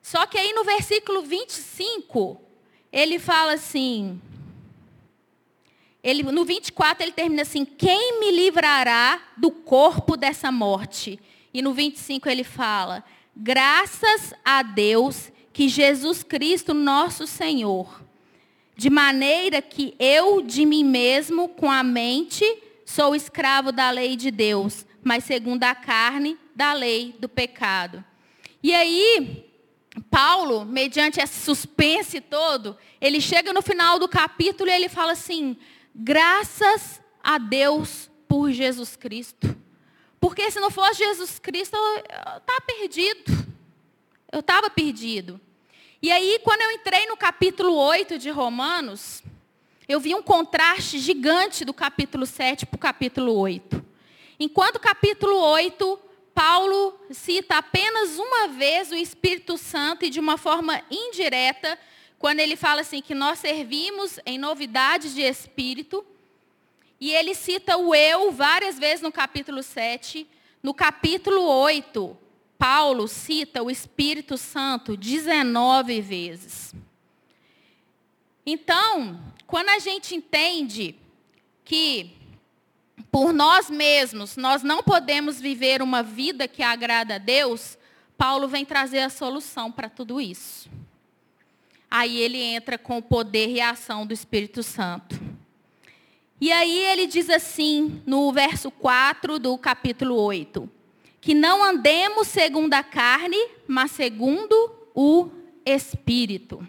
Só 0.00 0.24
que 0.24 0.38
aí 0.38 0.52
no 0.52 0.62
versículo 0.62 1.22
25, 1.22 2.40
ele 2.92 3.18
fala 3.18 3.54
assim: 3.54 4.22
ele, 6.06 6.22
no 6.22 6.44
24 6.44 7.02
ele 7.02 7.10
termina 7.10 7.42
assim: 7.42 7.64
Quem 7.64 8.20
me 8.20 8.30
livrará 8.30 9.20
do 9.36 9.50
corpo 9.50 10.16
dessa 10.16 10.52
morte? 10.52 11.18
E 11.52 11.60
no 11.60 11.74
25 11.74 12.28
ele 12.28 12.44
fala: 12.44 13.02
Graças 13.34 14.32
a 14.44 14.62
Deus 14.62 15.32
que 15.52 15.68
Jesus 15.68 16.22
Cristo, 16.22 16.72
nosso 16.72 17.26
Senhor, 17.26 18.04
de 18.76 18.88
maneira 18.88 19.60
que 19.60 19.96
eu 19.98 20.40
de 20.42 20.64
mim 20.64 20.84
mesmo, 20.84 21.48
com 21.48 21.68
a 21.68 21.82
mente, 21.82 22.44
sou 22.84 23.16
escravo 23.16 23.72
da 23.72 23.90
lei 23.90 24.14
de 24.14 24.30
Deus, 24.30 24.86
mas 25.02 25.24
segundo 25.24 25.64
a 25.64 25.74
carne, 25.74 26.38
da 26.54 26.72
lei 26.72 27.16
do 27.18 27.28
pecado. 27.28 28.04
E 28.62 28.72
aí, 28.72 29.44
Paulo, 30.08 30.64
mediante 30.64 31.20
esse 31.20 31.40
suspense 31.40 32.20
todo, 32.20 32.76
ele 33.00 33.20
chega 33.20 33.52
no 33.52 33.60
final 33.60 33.98
do 33.98 34.06
capítulo 34.06 34.70
e 34.70 34.72
ele 34.72 34.88
fala 34.88 35.10
assim: 35.12 35.56
Graças 35.98 37.00
a 37.24 37.38
Deus 37.38 38.10
por 38.28 38.52
Jesus 38.52 38.96
Cristo. 38.96 39.56
Porque 40.20 40.50
se 40.50 40.60
não 40.60 40.70
fosse 40.70 40.98
Jesus 40.98 41.38
Cristo, 41.38 41.74
eu 41.74 41.96
estava 42.36 42.60
perdido. 42.66 43.46
Eu 44.30 44.40
estava 44.40 44.68
perdido. 44.68 45.40
E 46.02 46.12
aí, 46.12 46.38
quando 46.44 46.60
eu 46.60 46.72
entrei 46.72 47.06
no 47.06 47.16
capítulo 47.16 47.74
8 47.74 48.18
de 48.18 48.28
Romanos, 48.28 49.22
eu 49.88 49.98
vi 49.98 50.14
um 50.14 50.20
contraste 50.20 50.98
gigante 50.98 51.64
do 51.64 51.72
capítulo 51.72 52.26
7 52.26 52.66
para 52.66 52.76
o 52.76 52.78
capítulo 52.78 53.32
8. 53.34 53.82
Enquanto 54.38 54.76
o 54.76 54.80
capítulo 54.80 55.38
8, 55.38 55.98
Paulo 56.34 57.00
cita 57.10 57.56
apenas 57.56 58.18
uma 58.18 58.48
vez 58.48 58.90
o 58.90 58.94
Espírito 58.94 59.56
Santo 59.56 60.04
e 60.04 60.10
de 60.10 60.20
uma 60.20 60.36
forma 60.36 60.82
indireta, 60.90 61.78
quando 62.18 62.40
ele 62.40 62.56
fala 62.56 62.80
assim 62.80 63.02
que 63.02 63.14
nós 63.14 63.38
servimos 63.38 64.18
em 64.24 64.38
novidades 64.38 65.14
de 65.14 65.22
espírito, 65.22 66.04
e 67.00 67.12
ele 67.12 67.34
cita 67.34 67.76
o 67.76 67.94
eu 67.94 68.32
várias 68.32 68.78
vezes 68.78 69.02
no 69.02 69.12
capítulo 69.12 69.62
7. 69.62 70.26
No 70.62 70.72
capítulo 70.72 71.42
8, 71.42 72.16
Paulo 72.58 73.06
cita 73.06 73.62
o 73.62 73.70
Espírito 73.70 74.38
Santo 74.38 74.96
19 74.96 76.00
vezes. 76.00 76.74
Então, 78.44 79.20
quando 79.46 79.68
a 79.68 79.78
gente 79.78 80.14
entende 80.14 80.96
que 81.64 82.16
por 83.10 83.32
nós 83.32 83.68
mesmos 83.68 84.36
nós 84.36 84.62
não 84.62 84.82
podemos 84.82 85.40
viver 85.40 85.82
uma 85.82 86.02
vida 86.02 86.48
que 86.48 86.62
agrada 86.62 87.16
a 87.16 87.18
Deus, 87.18 87.76
Paulo 88.16 88.48
vem 88.48 88.64
trazer 88.64 89.00
a 89.00 89.10
solução 89.10 89.70
para 89.70 89.90
tudo 89.90 90.20
isso. 90.20 90.70
Aí 91.98 92.18
ele 92.18 92.38
entra 92.38 92.76
com 92.76 92.98
o 92.98 93.02
poder 93.02 93.48
e 93.48 93.58
a 93.58 93.70
ação 93.70 94.06
do 94.06 94.12
Espírito 94.12 94.62
Santo. 94.62 95.18
E 96.38 96.52
aí 96.52 96.78
ele 96.78 97.06
diz 97.06 97.30
assim, 97.30 98.02
no 98.04 98.30
verso 98.34 98.70
4 98.70 99.38
do 99.38 99.56
capítulo 99.56 100.14
8: 100.14 100.68
que 101.22 101.32
não 101.32 101.64
andemos 101.64 102.28
segundo 102.28 102.74
a 102.74 102.82
carne, 102.82 103.38
mas 103.66 103.92
segundo 103.92 104.54
o 104.94 105.30
Espírito. 105.64 106.66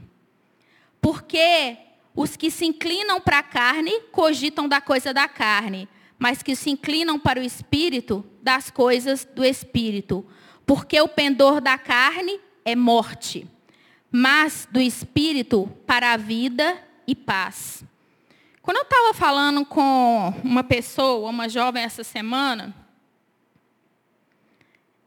Porque 1.02 1.76
os 2.16 2.38
que 2.38 2.50
se 2.50 2.66
inclinam 2.66 3.20
para 3.20 3.40
a 3.40 3.44
carne 3.44 4.00
cogitam 4.14 4.66
da 4.66 4.80
coisa 4.80 5.14
da 5.14 5.28
carne, 5.28 5.90
mas 6.18 6.42
que 6.42 6.56
se 6.56 6.70
inclinam 6.70 7.20
para 7.20 7.42
o 7.42 7.44
Espírito, 7.44 8.26
das 8.42 8.72
coisas 8.72 9.26
do 9.26 9.44
Espírito. 9.44 10.26
Porque 10.66 11.02
o 11.02 11.10
pendor 11.10 11.60
da 11.60 11.78
carne 11.78 12.40
é 12.64 12.78
morte, 12.78 13.46
mas 14.12 14.68
do 14.72 14.80
Espírito 14.80 15.68
para 15.86 16.14
a 16.14 16.18
vida 16.18 16.82
e 17.06 17.16
paz. 17.16 17.84
Quando 18.62 18.78
eu 18.78 18.84
estava 18.84 19.14
falando 19.14 19.66
com 19.66 20.34
uma 20.44 20.64
pessoa, 20.64 21.30
uma 21.30 21.48
jovem 21.48 21.84
essa 21.84 22.04
semana, 22.04 22.76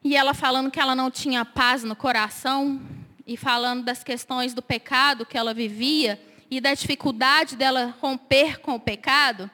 e 0.03 0.17
ela 0.17 0.33
falando 0.33 0.71
que 0.71 0.81
ela 0.81 0.95
não 0.95 1.11
tinha 1.11 1.45
paz 1.45 1.85
no 1.85 1.95
coração, 1.95 2.81
e 3.27 3.37
falando 3.37 3.85
das 3.85 4.03
questões 4.03 4.55
do 4.55 4.63
pecado 4.63 5.27
que 5.27 5.37
ela 5.37 5.53
vivia, 5.53 6.21
e 6.51 6.61
da 6.61 6.75
dificuldade 6.75 7.55
dela 7.55 7.95
romper 8.01 8.61
com 8.61 8.75
o 8.75 8.81
pecado, 8.81 9.51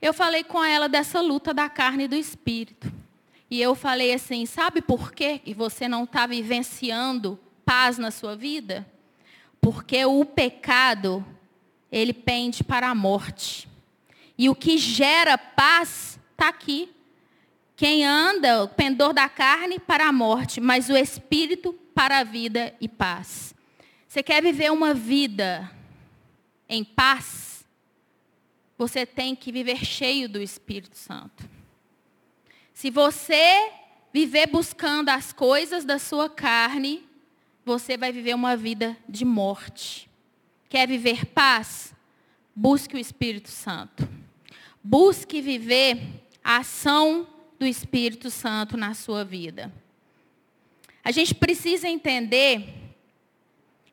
eu 0.00 0.14
falei 0.14 0.44
com 0.44 0.62
ela 0.64 0.88
dessa 0.88 1.20
luta 1.20 1.52
da 1.52 1.68
carne 1.68 2.04
e 2.04 2.08
do 2.08 2.16
espírito. 2.16 2.92
E 3.50 3.60
eu 3.60 3.74
falei 3.74 4.14
assim: 4.14 4.46
sabe 4.46 4.80
por 4.80 5.12
quê 5.12 5.38
que 5.38 5.52
você 5.52 5.88
não 5.88 6.04
está 6.04 6.26
vivenciando 6.26 7.38
paz 7.66 7.98
na 7.98 8.10
sua 8.10 8.34
vida? 8.34 8.86
Porque 9.60 10.02
o 10.06 10.24
pecado 10.24 11.26
ele 11.90 12.14
pende 12.14 12.64
para 12.64 12.88
a 12.88 12.94
morte. 12.94 13.68
E 14.38 14.48
o 14.48 14.54
que 14.54 14.78
gera 14.78 15.36
paz 15.36 16.18
está 16.30 16.48
aqui. 16.48 16.88
Quem 17.74 18.06
anda, 18.06 18.62
o 18.64 18.68
pendor 18.68 19.12
da 19.12 19.28
carne 19.28 19.78
para 19.78 20.06
a 20.06 20.12
morte, 20.12 20.60
mas 20.60 20.88
o 20.88 20.96
espírito 20.96 21.74
para 21.94 22.20
a 22.20 22.24
vida 22.24 22.74
e 22.80 22.88
paz. 22.88 23.54
Você 24.06 24.22
quer 24.22 24.42
viver 24.42 24.72
uma 24.72 24.94
vida 24.94 25.70
em 26.68 26.84
paz? 26.84 27.66
Você 28.78 29.04
tem 29.04 29.34
que 29.34 29.50
viver 29.50 29.84
cheio 29.84 30.28
do 30.28 30.40
Espírito 30.40 30.96
Santo. 30.96 31.48
Se 32.72 32.90
você 32.90 33.72
viver 34.12 34.46
buscando 34.46 35.08
as 35.08 35.32
coisas 35.32 35.84
da 35.84 35.98
sua 35.98 36.28
carne, 36.28 37.05
você 37.66 37.96
vai 37.96 38.12
viver 38.12 38.32
uma 38.32 38.56
vida 38.56 38.96
de 39.08 39.24
morte. 39.24 40.08
Quer 40.68 40.86
viver 40.86 41.26
paz? 41.26 41.92
Busque 42.54 42.94
o 42.94 42.98
Espírito 42.98 43.48
Santo. 43.48 44.08
Busque 44.80 45.42
viver 45.42 46.00
a 46.44 46.58
ação 46.58 47.26
do 47.58 47.66
Espírito 47.66 48.30
Santo 48.30 48.76
na 48.76 48.94
sua 48.94 49.24
vida. 49.24 49.72
A 51.02 51.10
gente 51.10 51.34
precisa 51.34 51.88
entender 51.88 52.72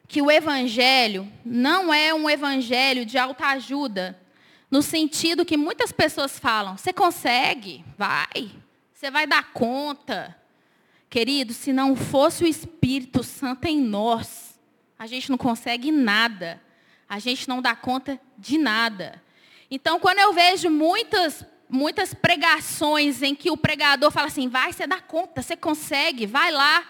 que 0.08 0.22
o 0.22 0.30
Evangelho 0.30 1.28
não 1.44 1.92
é 1.92 2.14
um 2.14 2.30
Evangelho 2.30 3.04
de 3.04 3.18
autoajuda, 3.18 4.20
no 4.70 4.84
sentido 4.84 5.44
que 5.44 5.58
muitas 5.58 5.92
pessoas 5.92 6.38
falam: 6.38 6.78
você 6.78 6.94
consegue, 6.94 7.84
vai, 7.98 8.52
você 8.94 9.10
vai 9.10 9.26
dar 9.26 9.52
conta. 9.52 10.43
Querido, 11.14 11.54
se 11.54 11.72
não 11.72 11.96
fosse 11.96 12.44
o 12.44 12.48
Espírito 12.48 13.22
Santo 13.24 13.66
em 13.66 13.80
nós, 13.80 14.60
a 14.98 15.06
gente 15.06 15.30
não 15.30 15.38
consegue 15.38 15.92
nada. 15.92 16.60
A 17.08 17.20
gente 17.20 17.48
não 17.48 17.62
dá 17.62 17.76
conta 17.76 18.20
de 18.36 18.58
nada. 18.58 19.22
Então, 19.70 20.00
quando 20.00 20.18
eu 20.18 20.34
vejo 20.34 20.72
muitas, 20.72 21.46
muitas 21.70 22.16
pregações 22.16 23.22
em 23.22 23.36
que 23.36 23.52
o 23.52 23.56
pregador 23.56 24.10
fala 24.10 24.26
assim, 24.26 24.50
vai, 24.50 24.74
você 24.74 24.88
dá 24.88 25.00
conta, 25.00 25.44
você 25.44 25.56
consegue, 25.56 26.26
vai 26.26 26.52
lá. 26.52 26.84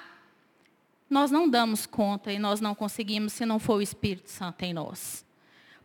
Nós 1.10 1.30
não 1.30 1.50
damos 1.50 1.86
conta 1.86 2.32
e 2.32 2.40
nós 2.40 2.62
não 2.62 2.74
conseguimos 2.74 3.34
se 3.34 3.46
não 3.46 3.60
for 3.60 3.80
o 3.80 3.82
Espírito 3.82 4.32
Santo 4.32 4.64
em 4.64 4.74
nós. 4.74 5.26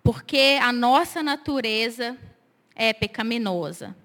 Porque 0.01 0.61
a 0.62 0.72
nossa 0.72 1.24
natureza 1.24 2.16
é 2.77 2.92
pecaminosa. 2.92 3.96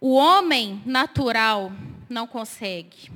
O 0.00 0.14
homem 0.14 0.80
natural 0.86 1.72
não 2.08 2.26
consegue. 2.26 3.10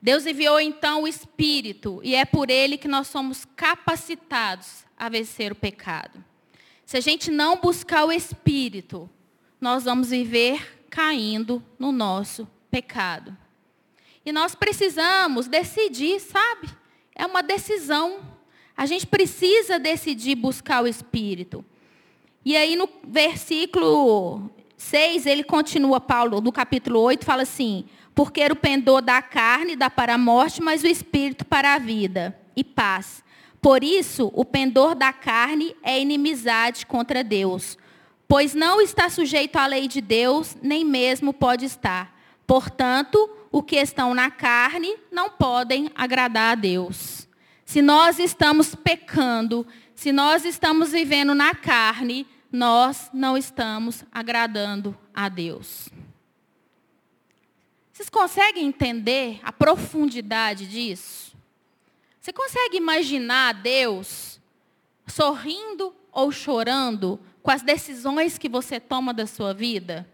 Deus 0.00 0.26
enviou 0.26 0.60
então 0.60 1.02
o 1.02 1.08
Espírito 1.08 2.00
e 2.02 2.14
é 2.14 2.24
por 2.24 2.50
ele 2.50 2.78
que 2.78 2.88
nós 2.88 3.06
somos 3.08 3.44
capacitados 3.56 4.84
a 4.96 5.08
vencer 5.08 5.52
o 5.52 5.54
pecado. 5.54 6.22
Se 6.86 6.96
a 6.96 7.00
gente 7.00 7.30
não 7.30 7.56
buscar 7.56 8.04
o 8.04 8.12
Espírito, 8.12 9.08
nós 9.60 9.84
vamos 9.84 10.10
viver 10.10 10.86
caindo 10.88 11.62
no 11.78 11.90
nosso 11.90 12.48
pecado. 12.70 13.36
E 14.24 14.32
nós 14.32 14.54
precisamos 14.54 15.48
decidir, 15.48 16.20
sabe? 16.20 16.68
É 17.14 17.26
uma 17.26 17.42
decisão. 17.42 18.20
A 18.76 18.86
gente 18.86 19.06
precisa 19.06 19.78
decidir 19.78 20.34
buscar 20.34 20.82
o 20.82 20.86
Espírito. 20.86 21.64
E 22.44 22.56
aí 22.56 22.76
no 22.76 22.88
versículo 23.06 24.50
6, 24.84 25.24
ele 25.24 25.42
continua, 25.42 25.98
Paulo, 25.98 26.42
no 26.42 26.52
capítulo 26.52 27.00
8, 27.00 27.24
fala 27.24 27.42
assim: 27.42 27.86
Porque 28.14 28.44
o 28.44 28.54
pendor 28.54 29.00
da 29.00 29.22
carne 29.22 29.74
dá 29.74 29.88
para 29.88 30.14
a 30.14 30.18
morte, 30.18 30.62
mas 30.62 30.82
o 30.82 30.86
Espírito 30.86 31.44
para 31.44 31.74
a 31.74 31.78
vida 31.78 32.38
e 32.54 32.62
paz. 32.62 33.24
Por 33.62 33.82
isso, 33.82 34.30
o 34.34 34.44
pendor 34.44 34.94
da 34.94 35.10
carne 35.10 35.74
é 35.82 35.98
inimizade 35.98 36.84
contra 36.84 37.24
Deus, 37.24 37.78
pois 38.28 38.54
não 38.54 38.78
está 38.78 39.08
sujeito 39.08 39.56
à 39.56 39.66
lei 39.66 39.88
de 39.88 40.02
Deus, 40.02 40.54
nem 40.62 40.84
mesmo 40.84 41.32
pode 41.32 41.64
estar. 41.64 42.14
Portanto, 42.46 43.30
o 43.50 43.62
que 43.62 43.76
estão 43.76 44.12
na 44.14 44.30
carne 44.30 44.96
não 45.10 45.30
podem 45.30 45.90
agradar 45.94 46.52
a 46.52 46.54
Deus. 46.54 47.26
Se 47.64 47.80
nós 47.80 48.18
estamos 48.18 48.74
pecando, 48.74 49.66
se 49.94 50.12
nós 50.12 50.44
estamos 50.44 50.92
vivendo 50.92 51.34
na 51.34 51.54
carne, 51.54 52.26
nós 52.54 53.10
não 53.12 53.36
estamos 53.36 54.04
agradando 54.12 54.96
a 55.12 55.28
Deus. 55.28 55.88
Vocês 57.92 58.08
conseguem 58.08 58.64
entender 58.64 59.40
a 59.42 59.50
profundidade 59.50 60.64
disso? 60.68 61.36
Você 62.20 62.32
consegue 62.32 62.76
imaginar 62.76 63.54
Deus 63.54 64.40
sorrindo 65.04 65.92
ou 66.12 66.30
chorando 66.30 67.18
com 67.42 67.50
as 67.50 67.60
decisões 67.60 68.38
que 68.38 68.48
você 68.48 68.78
toma 68.78 69.12
da 69.12 69.26
sua 69.26 69.52
vida? 69.52 70.08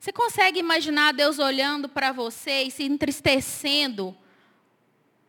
Você 0.00 0.12
consegue 0.12 0.58
imaginar 0.58 1.12
Deus 1.12 1.38
olhando 1.38 1.88
para 1.88 2.10
você 2.10 2.64
e 2.64 2.70
se 2.72 2.82
entristecendo 2.82 4.12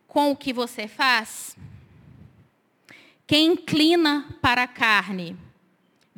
com 0.08 0.32
o 0.32 0.36
que 0.36 0.52
você 0.52 0.88
faz? 0.88 1.56
Quem 3.28 3.52
inclina 3.52 4.36
para 4.42 4.64
a 4.64 4.68
carne 4.68 5.36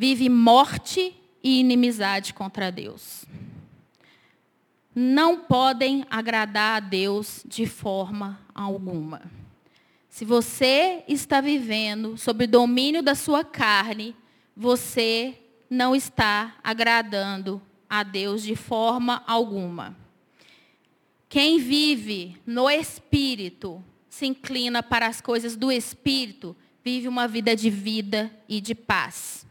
vive 0.00 0.30
morte 0.30 1.14
e 1.42 1.60
inimizade 1.60 2.32
contra 2.32 2.72
Deus. 2.72 3.26
Não 4.94 5.40
podem 5.40 6.06
agradar 6.08 6.78
a 6.78 6.80
Deus 6.80 7.42
de 7.44 7.66
forma 7.66 8.40
alguma. 8.54 9.20
Se 10.08 10.24
você 10.24 11.04
está 11.06 11.42
vivendo 11.42 12.16
sob 12.16 12.44
o 12.44 12.48
domínio 12.48 13.02
da 13.02 13.14
sua 13.14 13.44
carne, 13.44 14.16
você 14.56 15.38
não 15.68 15.94
está 15.94 16.56
agradando 16.64 17.60
a 17.86 18.02
Deus 18.02 18.42
de 18.42 18.56
forma 18.56 19.22
alguma. 19.26 19.94
Quem 21.28 21.58
vive 21.58 22.40
no 22.46 22.70
Espírito 22.70 23.84
se 24.08 24.24
inclina 24.24 24.82
para 24.82 25.06
as 25.06 25.20
coisas 25.20 25.56
do 25.56 25.70
Espírito, 25.70 26.56
vive 26.82 27.06
uma 27.06 27.28
vida 27.28 27.54
de 27.54 27.68
vida 27.68 28.34
e 28.48 28.62
de 28.62 28.74
paz. 28.74 29.49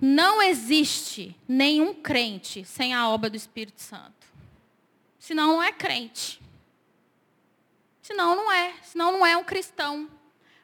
Não 0.00 0.40
existe 0.40 1.36
nenhum 1.46 1.92
crente 1.92 2.64
sem 2.64 2.94
a 2.94 3.08
obra 3.08 3.28
do 3.28 3.36
Espírito 3.36 3.82
Santo. 3.82 4.26
Senão 5.18 5.48
não 5.48 5.62
é 5.62 5.70
crente. 5.70 6.40
Senão 8.00 8.34
não 8.34 8.50
é. 8.50 8.74
Senão 8.82 9.12
não 9.12 9.26
é 9.26 9.36
um 9.36 9.44
cristão. 9.44 10.08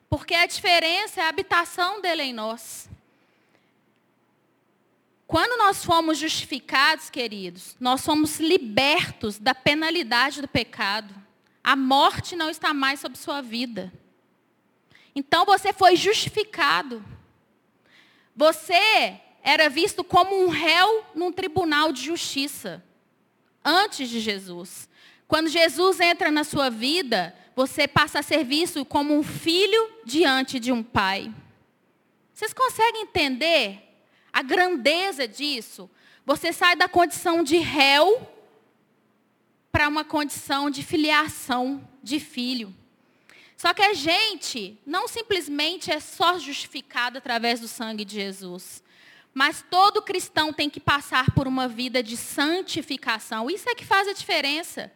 Porque 0.09 0.35
a 0.35 0.47
diferença 0.47 1.21
é 1.21 1.25
a 1.25 1.29
habitação 1.29 2.01
dele 2.01 2.23
em 2.23 2.33
nós. 2.33 2.89
Quando 5.27 5.59
nós 5.59 5.85
fomos 5.85 6.17
justificados, 6.17 7.11
queridos, 7.11 7.77
nós 7.79 8.01
somos 8.01 8.39
libertos 8.39 9.39
da 9.39 9.55
penalidade 9.55 10.41
do 10.41 10.49
pecado. 10.49 11.15
A 11.63 11.77
morte 11.77 12.37
não 12.37 12.49
está 12.49 12.73
mais 12.73 13.01
sobre 13.01 13.19
sua 13.19 13.43
vida. 13.43 13.93
Então 15.15 15.45
você 15.45 15.73
foi 15.73 15.97
justificado. 15.97 17.05
Você 18.35 19.21
era 19.47 19.71
visto 19.71 20.03
como 20.03 20.45
um 20.45 20.49
réu 20.49 21.05
num 21.15 21.31
tribunal 21.31 21.93
de 21.93 22.03
justiça 22.03 22.85
antes 23.65 24.11
de 24.11 24.19
Jesus. 24.19 24.89
Quando 25.29 25.49
Jesus 25.49 26.01
entra 26.01 26.33
na 26.33 26.43
sua 26.43 26.69
vida, 26.69 27.33
você 27.55 27.87
passa 27.87 28.19
a 28.19 28.23
ser 28.25 28.45
visto 28.45 28.85
como 28.85 29.17
um 29.17 29.23
filho 29.23 29.93
diante 30.05 30.59
de 30.59 30.73
um 30.73 30.83
pai. 30.83 31.33
Vocês 32.35 32.53
conseguem 32.53 33.03
entender 33.03 33.79
a 34.33 34.43
grandeza 34.43 35.29
disso? 35.29 35.89
Você 36.25 36.53
sai 36.53 36.75
da 36.75 36.89
condição 36.89 37.45
de 37.45 37.59
réu 37.59 38.29
para 39.71 39.87
uma 39.87 40.03
condição 40.05 40.69
de 40.69 40.83
filiação 40.83 41.89
de 42.03 42.19
filho. 42.19 42.75
Só 43.57 43.73
que 43.73 43.83
a 43.83 43.95
gente 43.95 44.77
não 44.85 45.07
simplesmente 45.07 45.89
é 45.93 46.01
só 46.01 46.37
justificado 46.37 47.19
através 47.19 47.61
do 47.61 47.69
sangue 47.69 48.05
de 48.05 48.17
Jesus. 48.17 48.85
Mas 49.39 49.63
todo 49.69 50.01
cristão 50.01 50.51
tem 50.51 50.71
que 50.71 50.81
passar 50.81 51.33
por 51.33 51.47
uma 51.47 51.69
vida 51.69 52.03
de 52.03 52.17
santificação. 52.17 53.51
Isso 53.51 53.69
é 53.69 53.75
que 53.75 53.85
faz 53.85 54.09
a 54.09 54.15
diferença. 54.15 54.91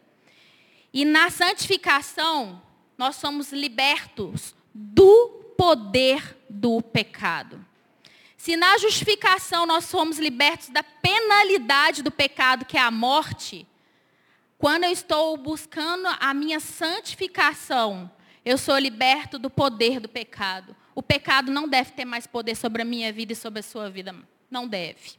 E 0.91 1.05
na 1.05 1.29
santificação, 1.29 2.59
nós 2.97 3.17
somos 3.17 3.53
libertos 3.53 4.55
do 4.73 5.27
poder 5.55 6.35
do 6.49 6.81
pecado. 6.81 7.63
Se 8.35 8.57
na 8.57 8.79
justificação 8.79 9.67
nós 9.67 9.85
somos 9.85 10.17
libertos 10.17 10.69
da 10.69 10.81
penalidade 10.81 12.01
do 12.01 12.09
pecado, 12.09 12.65
que 12.65 12.79
é 12.79 12.81
a 12.81 12.89
morte, 12.89 13.67
quando 14.57 14.85
eu 14.85 14.91
estou 14.91 15.37
buscando 15.37 16.07
a 16.19 16.33
minha 16.33 16.59
santificação, 16.59 18.09
eu 18.43 18.57
sou 18.57 18.75
liberto 18.79 19.37
do 19.37 19.51
poder 19.51 19.99
do 19.99 20.09
pecado. 20.09 20.75
O 20.95 21.03
pecado 21.03 21.51
não 21.51 21.67
deve 21.67 21.91
ter 21.91 22.05
mais 22.05 22.25
poder 22.25 22.55
sobre 22.55 22.81
a 22.81 22.85
minha 22.85 23.13
vida 23.13 23.33
e 23.33 23.35
sobre 23.35 23.59
a 23.59 23.63
sua 23.63 23.87
vida. 23.87 24.15
Não 24.51 24.67
deve. 24.67 25.13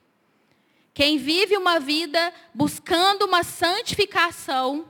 Quem 0.95 1.17
vive 1.17 1.57
uma 1.57 1.81
vida 1.81 2.33
buscando 2.53 3.25
uma 3.25 3.43
santificação, 3.43 4.87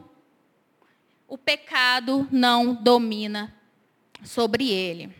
o 1.28 1.38
pecado 1.38 2.28
não 2.31 2.74
domina 2.74 3.55
sobre 4.24 4.68
ele. 4.68 5.14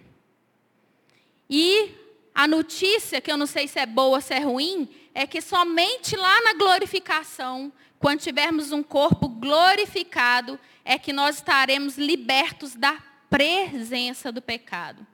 E 1.49 1.95
a 2.35 2.49
notícia, 2.49 3.21
que 3.21 3.31
eu 3.31 3.37
não 3.37 3.47
sei 3.47 3.69
se 3.69 3.79
é 3.79 3.87
boa 3.87 4.17
ou 4.17 4.21
se 4.21 4.35
é 4.35 4.41
ruim, 4.41 4.89
é 5.15 5.27
que 5.27 5.41
somente 5.41 6.17
lá 6.17 6.41
na 6.43 6.55
glorificação, 6.55 7.73
quando 8.01 8.21
tivermos 8.21 8.73
um 8.73 8.83
corpo 8.83 9.29
glorificado, 9.29 10.59
é 10.85 10.99
que 10.99 11.13
nós 11.13 11.37
estaremos 11.37 11.97
libertos 11.97 12.75
da 12.75 13.01
presença 13.31 14.33
do 14.33 14.43
pecado. 14.43 15.07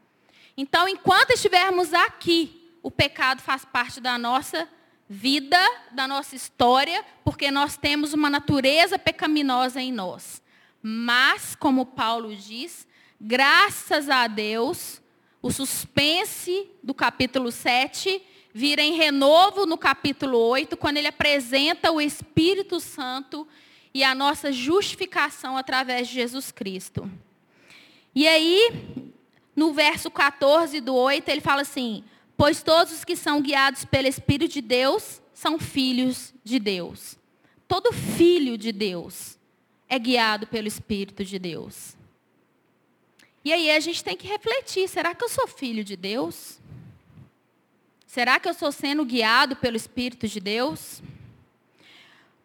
Então, 0.57 0.89
enquanto 0.89 1.33
estivermos 1.33 1.93
aqui, 1.93 2.58
o 2.83 2.91
pecado 2.91 3.41
faz 3.41 3.65
parte 3.65 4.01
da 4.01 4.19
nossa 4.19 4.69
vida, 5.09 5.59
da 5.93 6.07
nossa 6.07 6.37
história, 6.37 7.05
porque 7.25 7.51
nós 7.51 7.77
temos 7.77 8.13
uma 8.13 8.29
natureza 8.29 8.99
pecaminosa 8.99 9.81
em 9.81 9.93
nós. 9.93 10.43
Mas, 10.83 11.55
como 11.55 11.87
Paulo 11.87 12.35
diz, 12.37 12.87
graças 13.21 14.09
a 14.09 14.27
Deus, 14.27 15.01
o 15.41 15.51
suspense 15.51 16.69
do 16.83 16.93
capítulo 16.93 17.51
7 17.51 18.23
vira 18.53 18.83
em 18.83 18.95
renovo 18.95 19.67
no 19.67 19.79
capítulo 19.79 20.39
8, 20.39 20.77
quando 20.77 20.97
ele 20.97 21.09
apresenta 21.09 21.93
o 21.93 22.01
Espírito 22.01 22.81
Santo 22.81 23.47
e 23.95 24.05
a 24.05 24.15
nossa 24.15 24.53
justificação 24.53 25.57
através 25.57 26.09
de 26.09 26.15
Jesus 26.15 26.51
Cristo. 26.51 27.11
E 28.15 28.27
aí, 28.27 29.13
no 29.55 29.73
verso 29.73 30.11
14 30.11 30.81
do 30.81 30.95
8, 30.95 31.29
ele 31.29 31.41
fala 31.41 31.63
assim: 31.63 32.05
Pois 32.39 32.63
todos 32.63 32.93
os 32.93 33.05
que 33.05 33.17
são 33.17 33.43
guiados 33.43 33.85
pelo 33.85 34.07
Espírito 34.07 34.53
de 34.53 34.61
Deus 34.61 35.21
são 35.35 35.59
filhos 35.59 36.33
de 36.45 36.61
Deus. 36.61 37.19
Todo 37.67 37.93
filho 37.93 38.57
de 38.57 38.71
Deus 38.71 39.37
é 39.89 39.99
guiado 39.99 40.47
pelo 40.47 40.69
Espírito 40.69 41.25
de 41.25 41.37
Deus. 41.37 41.97
E 43.45 43.53
aí 43.53 43.73
a 43.73 43.81
gente 43.81 44.05
tem 44.05 44.17
que 44.17 44.29
refletir: 44.29 44.89
será 44.89 45.17
que 45.17 45.25
eu 45.25 45.29
sou 45.29 45.49
filho 45.49 45.83
de 45.83 45.97
Deus? 45.97 46.61
Será 48.07 48.39
que 48.39 48.47
eu 48.47 48.53
estou 48.53 48.71
sendo 48.71 49.05
guiado 49.05 49.57
pelo 49.57 49.77
Espírito 49.77 50.29
de 50.29 50.39
Deus? 50.39 51.03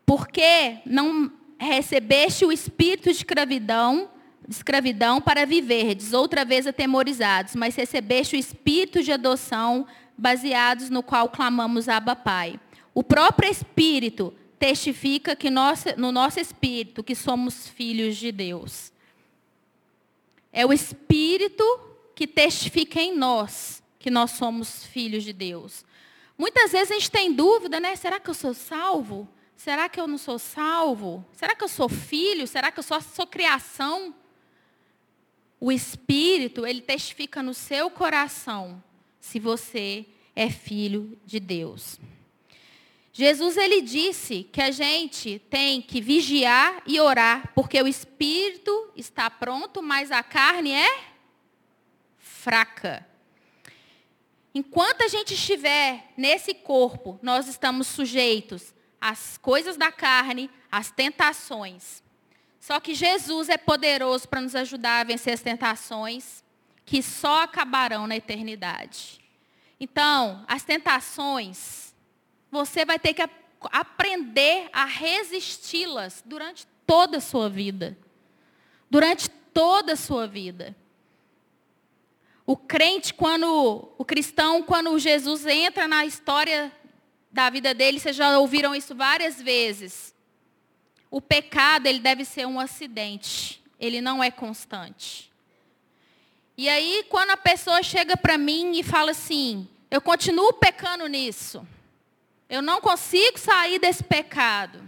Porque 0.07 0.79
não 0.87 1.31
recebeste 1.59 2.43
o 2.43 2.51
espírito 2.51 3.11
de 3.11 3.17
escravidão 3.17 4.09
escravidão 4.49 5.21
para 5.21 5.45
viverdes, 5.45 6.13
outra 6.13 6.43
vez 6.43 6.67
atemorizados, 6.67 7.55
mas 7.55 7.75
recebeste 7.75 8.35
o 8.35 8.39
espírito 8.39 9.01
de 9.01 9.11
adoção, 9.11 9.87
baseados 10.17 10.89
no 10.89 11.01
qual 11.01 11.29
clamamos 11.29 11.89
Abba 11.89 12.15
Pai. 12.15 12.59
O 12.93 13.03
próprio 13.03 13.49
Espírito 13.49 14.33
testifica 14.59 15.35
que 15.35 15.49
nós, 15.49 15.85
no 15.97 16.11
nosso 16.11 16.39
espírito 16.39 17.03
que 17.03 17.15
somos 17.15 17.67
filhos 17.67 18.15
de 18.15 18.31
Deus. 18.31 18.91
É 20.51 20.65
o 20.65 20.71
Espírito 20.71 21.63
que 22.15 22.27
testifica 22.27 23.01
em 23.01 23.15
nós 23.15 23.81
que 24.03 24.11
nós 24.11 24.31
somos 24.31 24.85
filhos 24.85 25.23
de 25.23 25.31
Deus. 25.31 25.85
Muitas 26.37 26.73
vezes 26.73 26.91
a 26.91 26.95
gente 26.95 27.09
tem 27.09 27.31
dúvida, 27.31 27.79
né? 27.79 27.95
Será 27.95 28.19
que 28.19 28.29
eu 28.29 28.33
sou 28.33 28.53
salvo? 28.53 29.29
Será 29.55 29.87
que 29.87 29.99
eu 29.99 30.07
não 30.07 30.17
sou 30.17 30.37
salvo? 30.37 31.25
Será 31.31 31.55
que 31.55 31.63
eu 31.63 31.69
sou 31.69 31.87
filho? 31.87 32.45
Será 32.45 32.69
que 32.69 32.79
eu 32.79 32.83
sou, 32.83 32.99
sou 32.99 33.25
criação? 33.25 34.13
O 35.65 35.71
Espírito, 35.71 36.65
ele 36.65 36.81
testifica 36.81 37.41
no 37.41 37.53
seu 37.53 37.89
coração 37.89 38.83
se 39.17 39.39
você 39.39 40.05
é 40.35 40.49
filho 40.49 41.17
de 41.25 41.39
Deus. 41.39 42.01
Jesus 43.13 43.55
ele 43.55 43.81
disse 43.81 44.43
que 44.51 44.61
a 44.61 44.71
gente 44.71 45.39
tem 45.49 45.81
que 45.81 46.01
vigiar 46.01 46.83
e 46.85 46.99
orar, 46.99 47.53
porque 47.55 47.81
o 47.81 47.87
espírito 47.87 48.91
está 48.93 49.29
pronto, 49.29 49.81
mas 49.81 50.11
a 50.11 50.21
carne 50.21 50.73
é 50.73 51.03
fraca. 52.17 53.07
Enquanto 54.53 55.03
a 55.03 55.07
gente 55.07 55.33
estiver 55.33 56.11
nesse 56.17 56.53
corpo, 56.53 57.17
nós 57.21 57.47
estamos 57.47 57.87
sujeitos 57.87 58.73
às 58.99 59.37
coisas 59.37 59.77
da 59.77 59.93
carne, 59.93 60.49
às 60.69 60.91
tentações. 60.91 62.02
Só 62.63 62.79
que 62.79 62.95
Jesus 62.95 63.49
é 63.49 63.57
poderoso 63.57 64.25
para 64.25 64.39
nos 64.39 64.55
ajudar 64.55 65.01
a 65.01 65.03
vencer 65.03 65.33
as 65.33 65.41
tentações 65.41 66.41
que 66.85 67.03
só 67.03 67.43
acabarão 67.43 68.07
na 68.07 68.15
eternidade. 68.15 69.19
Então, 69.77 70.45
as 70.47 70.63
tentações, 70.63 71.93
você 72.49 72.85
vai 72.85 72.97
ter 72.97 73.13
que 73.13 73.21
aprender 73.63 74.69
a 74.71 74.85
resisti-las 74.85 76.23
durante 76.25 76.65
toda 76.87 77.17
a 77.17 77.21
sua 77.21 77.49
vida. 77.49 77.97
Durante 78.89 79.29
toda 79.29 79.91
a 79.91 79.97
sua 79.97 80.25
vida. 80.25 80.73
O 82.45 82.55
crente, 82.55 83.13
quando 83.13 83.91
o 83.97 84.05
cristão, 84.05 84.63
quando 84.63 84.97
Jesus 84.97 85.45
entra 85.45 85.85
na 85.85 86.05
história 86.05 86.71
da 87.29 87.49
vida 87.49 87.73
dele, 87.73 87.99
vocês 87.99 88.15
já 88.15 88.39
ouviram 88.39 88.73
isso 88.73 88.95
várias 88.95 89.41
vezes 89.41 90.12
o 91.13 91.21
pecado 91.21 91.85
ele 91.85 91.99
deve 91.99 92.25
ser 92.25 92.47
um 92.47 92.59
acidente, 92.59 93.63
ele 93.79 94.01
não 94.01 94.23
é 94.23 94.31
constante. 94.31 95.31
E 96.57 96.67
aí, 96.67 97.05
quando 97.07 97.29
a 97.29 97.37
pessoa 97.37 97.83
chega 97.83 98.17
para 98.17 98.35
mim 98.35 98.79
e 98.79 98.81
fala 98.81 99.11
assim, 99.11 99.67
eu 99.91 100.01
continuo 100.01 100.53
pecando 100.53 101.05
nisso, 101.05 101.67
eu 102.49 102.63
não 102.63 102.81
consigo 102.81 103.37
sair 103.37 103.77
desse 103.77 104.03
pecado, 104.03 104.81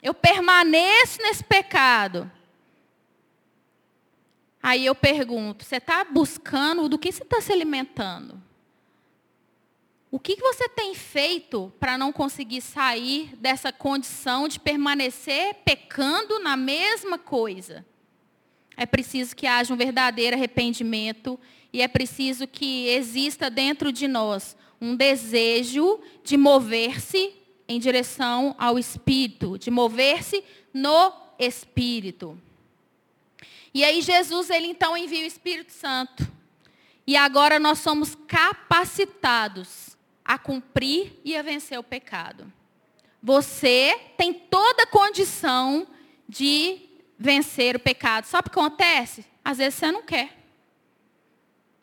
eu 0.00 0.14
permaneço 0.14 1.20
nesse 1.20 1.42
pecado. 1.42 2.30
Aí 4.62 4.86
eu 4.86 4.94
pergunto, 4.94 5.64
você 5.64 5.78
está 5.78 6.04
buscando, 6.04 6.88
do 6.88 6.96
que 6.96 7.10
você 7.10 7.24
está 7.24 7.40
se 7.40 7.52
alimentando? 7.52 8.40
O 10.16 10.18
que 10.18 10.34
você 10.36 10.66
tem 10.66 10.94
feito 10.94 11.70
para 11.78 11.98
não 11.98 12.10
conseguir 12.10 12.62
sair 12.62 13.36
dessa 13.36 13.70
condição 13.70 14.48
de 14.48 14.58
permanecer 14.58 15.56
pecando 15.56 16.38
na 16.38 16.56
mesma 16.56 17.18
coisa? 17.18 17.84
É 18.78 18.86
preciso 18.86 19.36
que 19.36 19.46
haja 19.46 19.74
um 19.74 19.76
verdadeiro 19.76 20.34
arrependimento 20.34 21.38
e 21.70 21.82
é 21.82 21.86
preciso 21.86 22.46
que 22.48 22.88
exista 22.88 23.50
dentro 23.50 23.92
de 23.92 24.08
nós 24.08 24.56
um 24.80 24.96
desejo 24.96 26.00
de 26.24 26.38
mover-se 26.38 27.34
em 27.68 27.78
direção 27.78 28.54
ao 28.58 28.78
Espírito, 28.78 29.58
de 29.58 29.70
mover-se 29.70 30.42
no 30.72 31.12
Espírito. 31.38 32.40
E 33.74 33.84
aí 33.84 34.00
Jesus, 34.00 34.48
ele 34.48 34.68
então 34.68 34.96
envia 34.96 35.24
o 35.24 35.26
Espírito 35.26 35.72
Santo. 35.72 36.26
E 37.06 37.18
agora 37.18 37.58
nós 37.58 37.80
somos 37.80 38.14
capacitados 38.26 39.85
a 40.26 40.36
cumprir 40.36 41.20
e 41.24 41.36
a 41.36 41.42
vencer 41.42 41.78
o 41.78 41.84
pecado. 41.84 42.52
Você 43.22 43.98
tem 44.16 44.34
toda 44.34 44.82
a 44.82 44.86
condição 44.86 45.86
de 46.28 46.80
vencer 47.16 47.76
o 47.76 47.80
pecado. 47.80 48.24
Sabe 48.24 48.48
o 48.48 48.50
que 48.50 48.58
acontece? 48.58 49.24
Às 49.44 49.58
vezes 49.58 49.78
você 49.78 49.92
não 49.92 50.02
quer. 50.02 50.36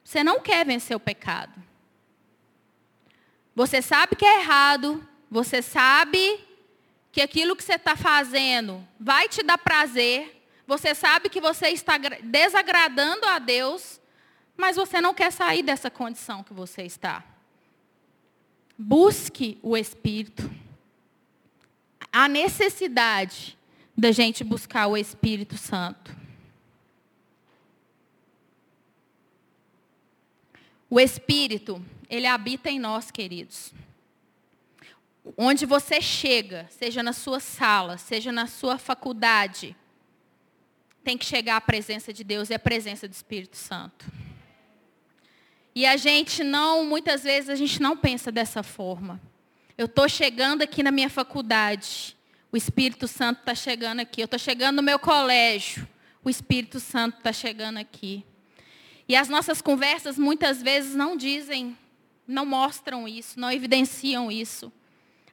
Você 0.04 0.24
não 0.24 0.42
quer 0.42 0.66
vencer 0.66 0.96
o 0.96 1.00
pecado. 1.00 1.54
Você 3.56 3.82
sabe 3.82 4.16
que 4.16 4.26
é 4.26 4.42
errado, 4.42 5.08
você 5.30 5.62
sabe 5.62 6.44
que 7.12 7.22
aquilo 7.22 7.56
que 7.56 7.64
você 7.64 7.76
está 7.76 7.96
fazendo 7.96 8.86
vai 9.00 9.30
te 9.30 9.44
dar 9.44 9.58
prazer, 9.58 10.44
você 10.66 10.96
sabe 10.96 11.30
que 11.30 11.40
você 11.40 11.70
está 11.70 11.98
desagradando 12.24 13.26
a 13.28 13.38
Deus, 13.38 14.02
mas 14.58 14.76
você 14.76 15.00
não 15.00 15.14
quer 15.14 15.32
sair 15.32 15.62
dessa 15.62 15.90
condição 15.90 16.44
que 16.44 16.54
você 16.54 16.82
está. 16.84 17.24
Busque 18.78 19.58
o 19.62 19.78
Espírito. 19.78 20.50
A 22.12 22.28
necessidade 22.28 23.58
da 23.98 24.12
gente 24.12 24.44
buscar 24.44 24.88
o 24.88 24.98
Espírito 24.98 25.58
Santo. 25.58 26.16
O 30.90 31.00
Espírito, 31.00 31.84
ele 32.10 32.28
habita 32.28 32.70
em 32.70 32.80
nós, 32.80 33.10
queridos. 33.10 33.74
Onde 35.38 35.66
você 35.66 36.02
chega, 36.02 36.68
seja 36.70 37.02
na 37.02 37.14
sua 37.14 37.40
sala, 37.40 37.98
seja 37.98 38.32
na 38.32 38.46
sua 38.46 38.78
faculdade, 38.78 39.76
tem 41.04 41.18
que 41.18 41.26
chegar 41.26 41.58
a 41.58 41.62
presença 41.62 42.14
de 42.14 42.24
Deus 42.24 42.50
e 42.50 42.54
a 42.54 42.60
presença 42.60 43.08
do 43.08 43.14
Espírito 43.14 43.58
Santo. 43.58 44.06
E 45.76 45.86
a 45.86 45.98
gente 45.98 46.44
não, 46.44 46.84
muitas 46.86 47.24
vezes, 47.24 47.50
a 47.50 47.56
gente 47.56 47.82
não 47.82 47.98
pensa 47.98 48.32
dessa 48.32 48.62
forma. 48.62 49.20
Eu 49.78 49.86
estou 49.86 50.08
chegando 50.08 50.62
aqui 50.62 50.84
na 50.84 50.92
minha 50.92 51.10
faculdade, 51.10 52.16
o 52.52 52.58
Espírito 52.58 53.08
Santo 53.08 53.40
está 53.40 53.56
chegando 53.56 54.00
aqui. 54.00 54.22
Eu 54.22 54.26
estou 54.26 54.40
chegando 54.40 54.76
no 54.76 54.84
meu 54.84 55.00
colégio, 55.00 55.88
o 56.24 56.30
Espírito 56.30 56.80
Santo 56.80 57.18
está 57.18 57.34
chegando 57.34 57.78
aqui. 57.78 58.24
E 59.08 59.16
as 59.16 59.28
nossas 59.28 59.62
conversas 59.62 60.18
muitas 60.18 60.62
vezes 60.62 60.96
não 60.96 61.18
dizem, 61.18 61.76
não 62.28 62.46
mostram 62.46 63.08
isso, 63.08 63.40
não 63.40 63.52
evidenciam 63.52 64.32
isso. 64.32 64.72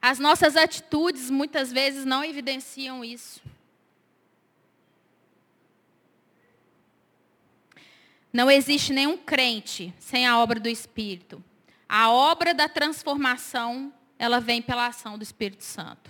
As 0.01 0.17
nossas 0.17 0.57
atitudes 0.57 1.29
muitas 1.29 1.71
vezes 1.71 2.03
não 2.03 2.23
evidenciam 2.23 3.05
isso. 3.05 3.39
Não 8.31 8.49
existe 8.49 8.93
nenhum 8.93 9.17
crente 9.17 9.93
sem 9.99 10.25
a 10.25 10.39
obra 10.39 10.59
do 10.59 10.69
Espírito. 10.69 11.43
A 11.87 12.09
obra 12.09 12.53
da 12.53 12.69
transformação, 12.69 13.93
ela 14.17 14.39
vem 14.39 14.61
pela 14.61 14.87
ação 14.87 15.17
do 15.17 15.23
Espírito 15.23 15.63
Santo. 15.63 16.09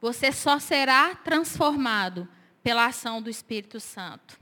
Você 0.00 0.30
só 0.32 0.58
será 0.58 1.14
transformado 1.14 2.28
pela 2.62 2.86
ação 2.86 3.22
do 3.22 3.30
Espírito 3.30 3.80
Santo. 3.80 4.38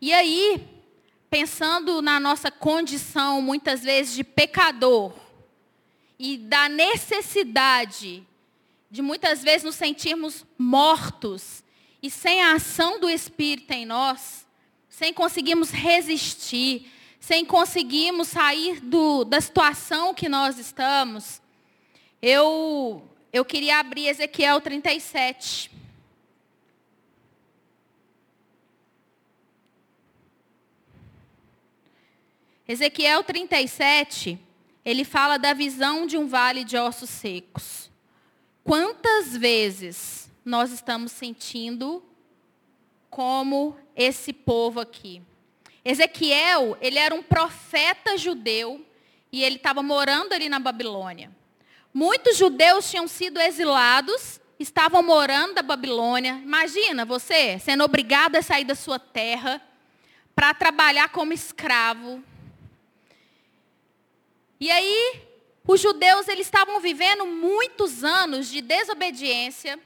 E 0.00 0.12
aí, 0.12 0.64
pensando 1.28 2.00
na 2.00 2.20
nossa 2.20 2.50
condição, 2.50 3.42
muitas 3.42 3.82
vezes, 3.82 4.14
de 4.14 4.22
pecador, 4.22 5.12
e 6.18 6.38
da 6.38 6.68
necessidade 6.68 8.26
de 8.90 9.02
muitas 9.02 9.42
vezes 9.42 9.64
nos 9.64 9.74
sentirmos 9.74 10.46
mortos, 10.56 11.62
e 12.02 12.10
sem 12.10 12.42
a 12.42 12.54
ação 12.54 13.00
do 13.00 13.10
Espírito 13.10 13.72
em 13.72 13.84
nós, 13.84 14.45
sem 14.96 15.12
conseguirmos 15.12 15.68
resistir, 15.68 16.90
sem 17.20 17.44
conseguirmos 17.44 18.28
sair 18.28 18.80
do, 18.80 19.26
da 19.26 19.38
situação 19.38 20.14
que 20.14 20.26
nós 20.26 20.58
estamos, 20.58 21.42
eu, 22.22 23.06
eu 23.30 23.44
queria 23.44 23.78
abrir 23.78 24.08
Ezequiel 24.08 24.58
37. 24.58 25.70
Ezequiel 32.66 33.22
37, 33.22 34.40
ele 34.82 35.04
fala 35.04 35.36
da 35.36 35.52
visão 35.52 36.06
de 36.06 36.16
um 36.16 36.26
vale 36.26 36.64
de 36.64 36.78
ossos 36.78 37.10
secos. 37.10 37.90
Quantas 38.64 39.36
vezes 39.36 40.30
nós 40.42 40.72
estamos 40.72 41.12
sentindo 41.12 42.02
como 43.10 43.76
esse 43.94 44.32
povo 44.32 44.80
aqui. 44.80 45.22
Ezequiel, 45.84 46.76
ele 46.80 46.98
era 46.98 47.14
um 47.14 47.22
profeta 47.22 48.16
judeu 48.18 48.84
e 49.30 49.44
ele 49.44 49.56
estava 49.56 49.82
morando 49.82 50.32
ali 50.32 50.48
na 50.48 50.58
Babilônia. 50.58 51.30
Muitos 51.92 52.36
judeus 52.36 52.90
tinham 52.90 53.08
sido 53.08 53.40
exilados, 53.40 54.40
estavam 54.58 55.02
morando 55.02 55.54
na 55.54 55.62
Babilônia. 55.62 56.40
Imagina 56.42 57.04
você 57.04 57.58
sendo 57.58 57.84
obrigado 57.84 58.36
a 58.36 58.42
sair 58.42 58.64
da 58.64 58.74
sua 58.74 58.98
terra 58.98 59.62
para 60.34 60.52
trabalhar 60.52 61.08
como 61.08 61.32
escravo. 61.32 62.22
E 64.60 64.70
aí, 64.70 65.22
os 65.66 65.80
judeus 65.80 66.28
eles 66.28 66.46
estavam 66.46 66.80
vivendo 66.80 67.26
muitos 67.26 68.04
anos 68.04 68.48
de 68.48 68.60
desobediência. 68.60 69.78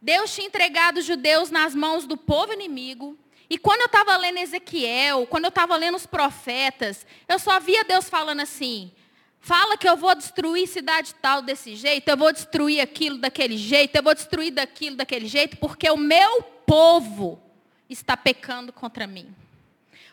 Deus 0.00 0.34
tinha 0.34 0.46
entregado 0.46 0.98
os 0.98 1.04
judeus 1.04 1.50
nas 1.50 1.74
mãos 1.74 2.06
do 2.06 2.16
povo 2.16 2.52
inimigo. 2.52 3.18
E 3.50 3.58
quando 3.58 3.80
eu 3.80 3.86
estava 3.86 4.16
lendo 4.16 4.38
Ezequiel, 4.38 5.26
quando 5.26 5.44
eu 5.44 5.48
estava 5.48 5.76
lendo 5.76 5.96
os 5.96 6.06
profetas, 6.06 7.06
eu 7.26 7.38
só 7.38 7.58
via 7.58 7.84
Deus 7.84 8.08
falando 8.08 8.40
assim: 8.40 8.92
fala 9.40 9.76
que 9.76 9.88
eu 9.88 9.96
vou 9.96 10.14
destruir 10.14 10.68
cidade 10.68 11.14
tal 11.14 11.42
desse 11.42 11.74
jeito, 11.74 12.08
eu 12.08 12.16
vou 12.16 12.32
destruir 12.32 12.80
aquilo 12.80 13.18
daquele 13.18 13.56
jeito, 13.56 13.96
eu 13.96 14.02
vou 14.02 14.14
destruir 14.14 14.52
daquilo 14.52 14.96
daquele 14.96 15.26
jeito, 15.26 15.56
porque 15.56 15.90
o 15.90 15.96
meu 15.96 16.42
povo 16.66 17.40
está 17.88 18.16
pecando 18.16 18.72
contra 18.72 19.06
mim. 19.06 19.34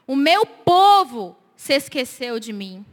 O 0.07 0.15
meu 0.15 0.45
povo 0.45 1.35
se 1.55 1.73
esqueceu 1.73 2.39
de 2.39 2.53
mim. 2.53 2.85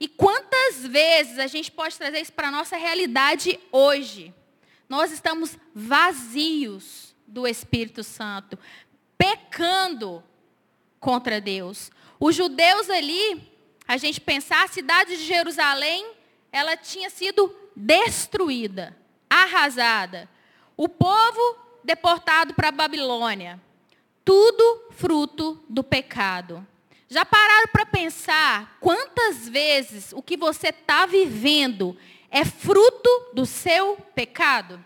E 0.00 0.08
quantas 0.08 0.86
vezes 0.86 1.38
a 1.38 1.46
gente 1.46 1.70
pode 1.70 1.96
trazer 1.96 2.20
isso 2.20 2.32
para 2.32 2.48
a 2.48 2.52
nossa 2.52 2.76
realidade 2.76 3.60
hoje? 3.70 4.34
Nós 4.92 5.10
estamos 5.10 5.56
vazios 5.74 7.14
do 7.26 7.48
Espírito 7.48 8.04
Santo 8.04 8.58
pecando 9.16 10.22
contra 11.00 11.40
Deus. 11.40 11.90
Os 12.20 12.36
judeus 12.36 12.90
ali, 12.90 13.42
a 13.88 13.96
gente 13.96 14.20
pensar, 14.20 14.62
a 14.62 14.68
cidade 14.68 15.16
de 15.16 15.24
Jerusalém, 15.24 16.12
ela 16.52 16.76
tinha 16.76 17.08
sido 17.08 17.56
destruída, 17.74 18.94
arrasada. 19.30 20.28
O 20.76 20.86
povo 20.86 21.56
deportado 21.82 22.52
para 22.52 22.68
a 22.68 22.72
Babilônia. 22.72 23.58
Tudo 24.22 24.88
fruto 24.90 25.58
do 25.70 25.82
pecado. 25.82 26.66
Já 27.08 27.24
pararam 27.24 27.68
para 27.68 27.86
pensar 27.86 28.76
quantas 28.78 29.48
vezes 29.48 30.12
o 30.12 30.20
que 30.20 30.36
você 30.36 30.68
está 30.68 31.06
vivendo 31.06 31.96
é 32.32 32.46
fruto 32.46 33.30
do 33.34 33.44
seu 33.44 33.96
pecado? 34.14 34.82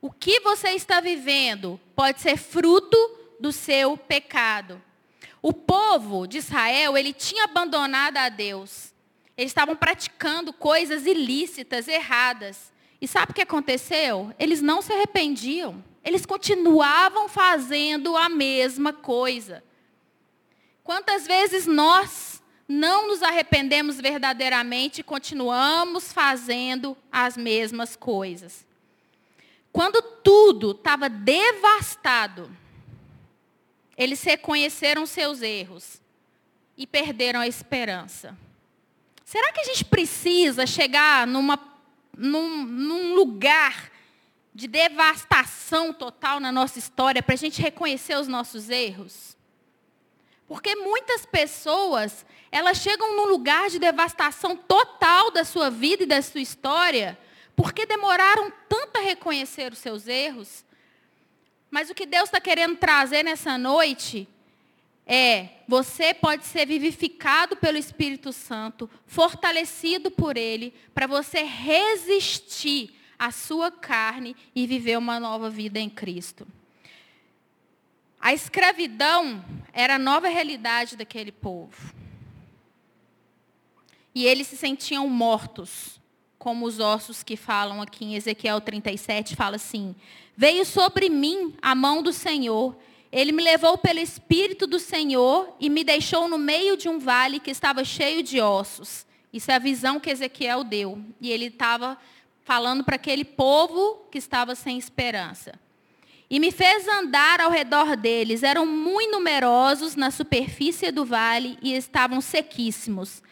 O 0.00 0.12
que 0.12 0.38
você 0.40 0.68
está 0.70 1.00
vivendo 1.00 1.80
pode 1.96 2.20
ser 2.20 2.36
fruto 2.36 2.96
do 3.40 3.50
seu 3.50 3.96
pecado. 3.96 4.80
O 5.40 5.52
povo 5.52 6.26
de 6.26 6.38
Israel, 6.38 6.96
ele 6.96 7.12
tinha 7.12 7.44
abandonado 7.44 8.18
a 8.18 8.28
Deus. 8.28 8.92
Eles 9.36 9.50
estavam 9.50 9.74
praticando 9.74 10.52
coisas 10.52 11.06
ilícitas, 11.06 11.88
erradas. 11.88 12.72
E 13.00 13.08
sabe 13.08 13.32
o 13.32 13.34
que 13.34 13.42
aconteceu? 13.42 14.34
Eles 14.38 14.60
não 14.60 14.82
se 14.82 14.92
arrependiam. 14.92 15.82
Eles 16.04 16.26
continuavam 16.26 17.28
fazendo 17.28 18.16
a 18.16 18.28
mesma 18.28 18.92
coisa. 18.92 19.64
Quantas 20.84 21.26
vezes 21.26 21.66
nós 21.66 22.27
não 22.68 23.08
nos 23.08 23.22
arrependemos 23.22 23.98
verdadeiramente 23.98 25.00
e 25.00 25.04
continuamos 25.04 26.12
fazendo 26.12 26.94
as 27.10 27.34
mesmas 27.34 27.96
coisas? 27.96 28.66
Quando 29.72 30.02
tudo 30.02 30.72
estava 30.72 31.08
devastado, 31.08 32.50
eles 33.96 34.22
reconheceram 34.22 35.06
seus 35.06 35.40
erros 35.40 36.00
e 36.76 36.86
perderam 36.86 37.40
a 37.40 37.48
esperança. 37.48 38.36
Será 39.24 39.52
que 39.52 39.60
a 39.60 39.64
gente 39.64 39.84
precisa 39.84 40.66
chegar 40.66 41.26
numa, 41.26 41.58
num, 42.16 42.64
num 42.64 43.14
lugar 43.14 43.90
de 44.54 44.66
devastação 44.66 45.92
total 45.92 46.40
na 46.40 46.52
nossa 46.52 46.78
história 46.78 47.22
para 47.22 47.34
a 47.34 47.38
gente 47.38 47.62
reconhecer 47.62 48.16
os 48.16 48.28
nossos 48.28 48.68
erros? 48.68 49.37
Porque 50.48 50.74
muitas 50.74 51.26
pessoas, 51.26 52.24
elas 52.50 52.78
chegam 52.78 53.14
num 53.14 53.26
lugar 53.26 53.68
de 53.68 53.78
devastação 53.78 54.56
total 54.56 55.30
da 55.30 55.44
sua 55.44 55.70
vida 55.70 56.04
e 56.04 56.06
da 56.06 56.22
sua 56.22 56.40
história, 56.40 57.18
porque 57.54 57.84
demoraram 57.84 58.50
tanto 58.66 58.96
a 58.96 59.02
reconhecer 59.02 59.70
os 59.70 59.78
seus 59.78 60.08
erros. 60.08 60.64
Mas 61.70 61.90
o 61.90 61.94
que 61.94 62.06
Deus 62.06 62.24
está 62.24 62.40
querendo 62.40 62.76
trazer 62.76 63.22
nessa 63.22 63.58
noite 63.58 64.26
é: 65.06 65.48
você 65.68 66.14
pode 66.14 66.46
ser 66.46 66.66
vivificado 66.66 67.54
pelo 67.56 67.76
Espírito 67.76 68.32
Santo, 68.32 68.88
fortalecido 69.06 70.10
por 70.10 70.38
Ele, 70.38 70.72
para 70.94 71.06
você 71.06 71.42
resistir 71.42 72.94
à 73.18 73.30
sua 73.30 73.70
carne 73.70 74.34
e 74.54 74.66
viver 74.66 74.96
uma 74.96 75.20
nova 75.20 75.50
vida 75.50 75.78
em 75.78 75.90
Cristo. 75.90 76.46
A 78.20 78.32
escravidão 78.32 79.44
era 79.72 79.94
a 79.94 79.98
nova 79.98 80.28
realidade 80.28 80.96
daquele 80.96 81.32
povo. 81.32 81.94
E 84.14 84.26
eles 84.26 84.46
se 84.48 84.56
sentiam 84.56 85.08
mortos, 85.08 86.00
como 86.38 86.66
os 86.66 86.80
ossos 86.80 87.22
que 87.22 87.36
falam 87.36 87.80
aqui 87.80 88.04
em 88.04 88.14
Ezequiel 88.16 88.60
37, 88.60 89.36
fala 89.36 89.56
assim: 89.56 89.94
Veio 90.36 90.64
sobre 90.64 91.08
mim 91.08 91.54
a 91.62 91.74
mão 91.74 92.02
do 92.02 92.12
Senhor, 92.12 92.76
ele 93.10 93.32
me 93.32 93.42
levou 93.42 93.78
pelo 93.78 93.98
Espírito 93.98 94.66
do 94.66 94.78
Senhor 94.78 95.54
e 95.58 95.70
me 95.70 95.82
deixou 95.82 96.28
no 96.28 96.38
meio 96.38 96.76
de 96.76 96.88
um 96.88 96.98
vale 96.98 97.40
que 97.40 97.50
estava 97.50 97.84
cheio 97.84 98.22
de 98.22 98.40
ossos. 98.40 99.06
Isso 99.32 99.50
é 99.50 99.54
a 99.54 99.58
visão 99.58 99.98
que 99.98 100.10
Ezequiel 100.10 100.62
deu. 100.64 101.02
E 101.20 101.30
ele 101.30 101.46
estava 101.46 101.96
falando 102.42 102.84
para 102.84 102.96
aquele 102.96 103.24
povo 103.24 104.06
que 104.10 104.18
estava 104.18 104.54
sem 104.54 104.78
esperança. 104.78 105.58
E 106.30 106.38
me 106.38 106.50
fez 106.50 106.86
andar 106.86 107.40
ao 107.40 107.50
redor 107.50 107.96
deles. 107.96 108.42
Eram 108.42 108.66
muito 108.66 109.12
numerosos 109.12 109.96
na 109.96 110.10
superfície 110.10 110.90
do 110.90 111.04
vale 111.04 111.58
e 111.62 111.74
estavam 111.74 112.20
sequíssimos. 112.20 113.22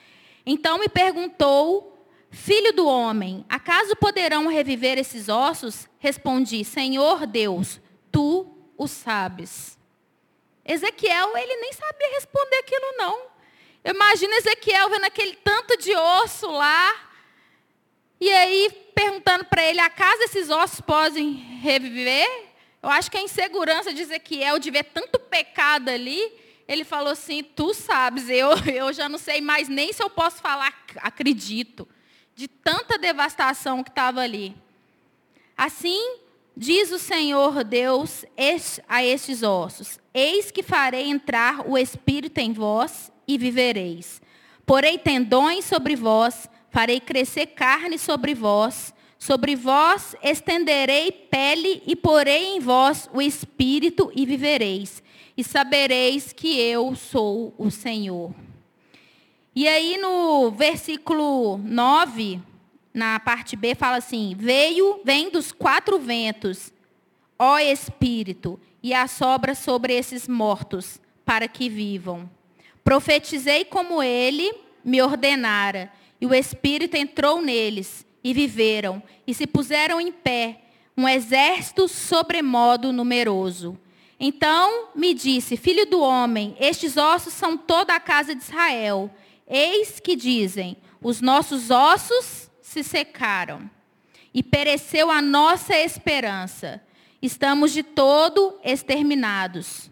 Então 0.45 0.79
me 0.79 0.89
perguntou, 0.89 1.97
Filho 2.31 2.73
do 2.73 2.87
homem, 2.87 3.45
acaso 3.49 3.97
poderão 3.97 4.47
reviver 4.49 4.99
esses 4.99 5.29
ossos? 5.29 5.89
Respondi, 5.99 6.65
Senhor 6.65 7.27
Deus, 7.27 7.81
tu 8.13 8.47
o 8.77 8.87
sabes. 8.87 9.79
Ezequiel, 10.65 11.37
ele 11.37 11.57
nem 11.57 11.73
sabia 11.73 12.11
responder 12.13 12.57
aquilo 12.57 12.97
não. 12.99 13.27
Eu 13.83 13.95
imagino 13.95 14.35
Ezequiel 14.35 14.91
vendo 14.91 15.05
aquele 15.05 15.35
tanto 15.37 15.79
de 15.79 15.97
osso 15.97 16.51
lá, 16.51 16.95
e 18.21 18.31
aí 18.31 18.71
perguntando 18.95 19.45
para 19.45 19.65
ele, 19.65 19.81
acaso 19.81 20.23
esses 20.23 20.51
ossos 20.51 20.81
podem 20.81 21.33
reviver? 21.63 22.46
Eu 22.87 22.93
acho 22.93 23.11
que 23.11 23.19
a 23.19 23.23
insegurança 23.23 23.93
de 23.93 24.03
Ezequiel 24.03 24.61
de 24.61 24.71
ver 24.71 24.85
tanto 24.85 25.19
pecado 25.19 25.89
ali, 25.89 26.33
ele 26.69 26.85
falou 26.85 27.11
assim: 27.11 27.43
Tu 27.43 27.75
sabes, 27.75 28.31
eu, 28.31 28.51
eu 28.73 28.93
já 28.93 29.09
não 29.09 29.19
sei 29.19 29.41
mais 29.41 29.69
nem 29.69 29.93
se 29.93 30.01
eu 30.01 30.09
posso 30.09 30.37
falar, 30.37 30.73
acredito, 30.99 31.89
de 32.37 32.47
tanta 32.47 32.97
devastação 32.97 33.83
que 33.83 33.91
estava 33.91 34.21
ali. 34.21 34.57
Assim, 35.57 36.19
diz 36.57 36.93
o 36.93 36.99
Senhor 37.01 37.65
Deus 37.65 38.25
a 38.89 39.05
estes 39.05 39.43
ossos: 39.43 39.99
Eis 40.15 40.53
que 40.53 40.63
farei 40.63 41.09
entrar 41.09 41.69
o 41.69 41.77
espírito 41.77 42.39
em 42.39 42.53
vós 42.53 43.11
e 43.27 43.37
vivereis. 43.37 44.23
Porei 44.65 44.97
tendões 44.97 45.65
sobre 45.65 45.97
vós, 45.97 46.49
farei 46.71 47.01
crescer 47.01 47.47
carne 47.47 47.99
sobre 47.99 48.33
vós 48.33 48.95
Sobre 49.19 49.57
vós 49.57 50.15
estenderei 50.23 51.11
pele 51.11 51.83
e 51.87 51.97
porei 51.97 52.57
em 52.57 52.61
vós 52.61 53.09
o 53.13 53.21
espírito 53.21 54.13
e 54.15 54.27
vivereis. 54.27 55.03
E 55.37 55.43
sabereis 55.43 56.33
que 56.33 56.59
eu 56.59 56.95
sou 56.95 57.55
o 57.59 57.71
Senhor. 57.71 58.35
E 59.55 59.67
aí 59.67 59.97
no 59.97 60.51
versículo 60.51 61.59
9, 61.59 62.41
na 62.93 63.19
parte 63.19 63.57
B, 63.57 63.75
fala 63.75 63.97
assim: 63.97 64.35
Veio, 64.39 65.01
vem 65.05 65.31
dos 65.31 65.53
quatro 65.53 65.99
ventos, 65.99 66.73
ó 67.39 67.59
Espírito, 67.59 68.61
e 68.83 68.95
assobra 68.95 69.55
sobre 69.55 69.95
esses 69.95 70.29
mortos, 70.29 71.01
para 71.25 71.49
que 71.49 71.69
vivam. 71.69 72.29
Profetizei 72.85 73.65
como 73.65 74.03
ele 74.03 74.51
me 74.85 75.03
ordenara, 75.03 75.93
e 76.21 76.27
o 76.27 76.35
Espírito 76.35 76.97
entrou 76.97 77.43
neles 77.43 78.06
e 78.27 78.33
viveram, 78.33 79.01
e 79.25 79.33
se 79.33 79.47
puseram 79.47 80.01
em 80.01 80.11
pé, 80.11 80.63
um 80.97 81.09
exército 81.09 81.87
sobremodo 81.87 82.93
numeroso. 82.93 83.79
Então 84.19 84.89
me 84.97 85.15
disse, 85.15 85.57
filho 85.57 85.87
do 85.87 86.01
homem, 86.01 86.57
estes 86.59 86.97
ossos 86.97 87.33
são 87.33 87.57
toda 87.57 87.95
a 87.95 88.01
casa 88.01 88.35
de 88.35 88.43
Israel. 88.43 89.09
Eis 89.47 90.01
que 90.01 90.17
dizem, 90.17 90.77
os 91.01 91.21
nossos 91.21 91.71
ossos 91.71 92.51
se 92.61 92.83
secaram, 92.83 93.71
e 94.35 94.43
pereceu 94.43 95.09
a 95.09 95.23
nossa 95.23 95.77
esperança. 95.77 96.83
Estamos 97.23 97.73
de 97.73 97.85
todo 97.85 98.59
exterminados. 98.65 99.89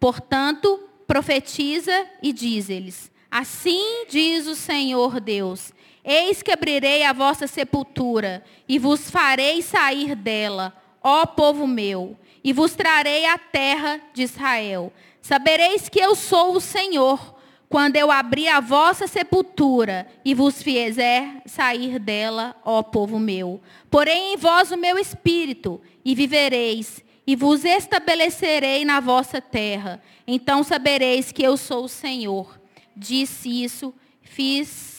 Portanto, 0.00 0.88
profetiza 1.06 2.06
e 2.22 2.32
diz-lhes, 2.32 3.12
assim 3.30 4.06
diz 4.08 4.46
o 4.46 4.56
Senhor 4.56 5.20
Deus, 5.20 5.74
Eis 6.04 6.42
que 6.42 6.52
abrirei 6.52 7.02
a 7.02 7.14
vossa 7.14 7.46
sepultura 7.46 8.44
e 8.68 8.78
vos 8.78 9.10
farei 9.10 9.62
sair 9.62 10.14
dela, 10.14 10.74
ó 11.02 11.24
povo 11.24 11.66
meu, 11.66 12.14
e 12.42 12.52
vos 12.52 12.74
trarei 12.74 13.24
a 13.24 13.38
terra 13.38 13.98
de 14.12 14.22
Israel. 14.22 14.92
Sabereis 15.22 15.88
que 15.88 15.98
eu 15.98 16.14
sou 16.14 16.54
o 16.54 16.60
Senhor, 16.60 17.34
quando 17.70 17.96
eu 17.96 18.10
abrir 18.10 18.48
a 18.48 18.60
vossa 18.60 19.06
sepultura 19.06 20.06
e 20.22 20.34
vos 20.34 20.62
fizer 20.62 21.42
sair 21.46 21.98
dela, 21.98 22.54
ó 22.62 22.82
povo 22.82 23.18
meu. 23.18 23.58
Porém 23.90 24.34
em 24.34 24.36
vós 24.36 24.70
o 24.70 24.76
meu 24.76 24.98
espírito, 24.98 25.80
e 26.04 26.14
vivereis, 26.14 27.02
e 27.26 27.34
vos 27.34 27.64
estabelecerei 27.64 28.84
na 28.84 29.00
vossa 29.00 29.40
terra. 29.40 30.02
Então 30.26 30.62
sabereis 30.62 31.32
que 31.32 31.42
eu 31.42 31.56
sou 31.56 31.84
o 31.84 31.88
Senhor. 31.88 32.60
Disse 32.94 33.64
isso, 33.64 33.94
fiz 34.20 34.93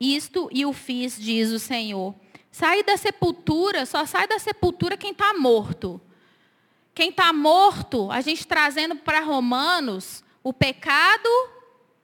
isto 0.00 0.48
e 0.52 0.64
o 0.66 0.72
fiz, 0.72 1.18
diz 1.18 1.50
o 1.50 1.58
Senhor. 1.58 2.14
Sair 2.50 2.82
da 2.82 2.96
sepultura, 2.96 3.84
só 3.84 4.06
sai 4.06 4.26
da 4.26 4.38
sepultura 4.38 4.96
quem 4.96 5.12
está 5.12 5.34
morto. 5.34 6.00
Quem 6.94 7.10
está 7.10 7.32
morto, 7.32 8.10
a 8.10 8.20
gente 8.22 8.46
trazendo 8.46 8.96
para 8.96 9.20
Romanos, 9.20 10.24
o 10.42 10.52
pecado 10.52 11.28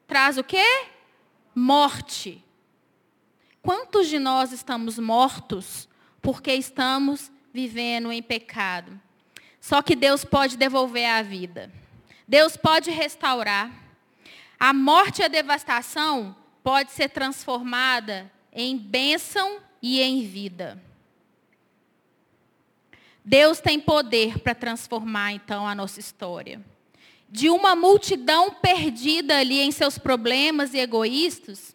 traz 0.06 0.36
o 0.36 0.44
quê? 0.44 0.86
Morte. 1.54 2.44
Quantos 3.62 4.08
de 4.08 4.18
nós 4.18 4.52
estamos 4.52 4.98
mortos 4.98 5.88
porque 6.20 6.52
estamos 6.52 7.30
vivendo 7.54 8.12
em 8.12 8.22
pecado? 8.22 9.00
Só 9.60 9.80
que 9.80 9.96
Deus 9.96 10.24
pode 10.24 10.56
devolver 10.56 11.08
a 11.08 11.22
vida. 11.22 11.72
Deus 12.28 12.56
pode 12.56 12.90
restaurar. 12.90 13.70
A 14.58 14.74
morte 14.74 15.22
e 15.22 15.24
a 15.24 15.28
devastação 15.28 16.36
pode 16.62 16.92
ser 16.92 17.08
transformada 17.08 18.30
em 18.52 18.76
bênção 18.76 19.58
e 19.80 20.00
em 20.00 20.22
vida. 20.24 20.80
Deus 23.24 23.60
tem 23.60 23.78
poder 23.78 24.38
para 24.38 24.54
transformar 24.54 25.32
então 25.32 25.66
a 25.66 25.74
nossa 25.74 26.00
história. 26.00 26.60
De 27.28 27.48
uma 27.48 27.74
multidão 27.74 28.50
perdida 28.50 29.38
ali 29.38 29.60
em 29.60 29.70
seus 29.70 29.96
problemas 29.96 30.74
e 30.74 30.78
egoístas, 30.78 31.74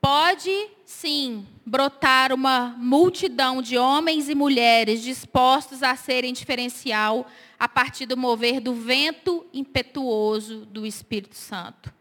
pode 0.00 0.50
sim 0.84 1.46
brotar 1.66 2.32
uma 2.32 2.74
multidão 2.78 3.60
de 3.60 3.76
homens 3.76 4.28
e 4.28 4.34
mulheres 4.34 5.02
dispostos 5.02 5.82
a 5.82 5.94
serem 5.94 6.32
diferencial 6.32 7.26
a 7.58 7.68
partir 7.68 8.06
do 8.06 8.16
mover 8.16 8.60
do 8.60 8.72
vento 8.72 9.46
impetuoso 9.52 10.64
do 10.64 10.86
Espírito 10.86 11.36
Santo 11.36 11.99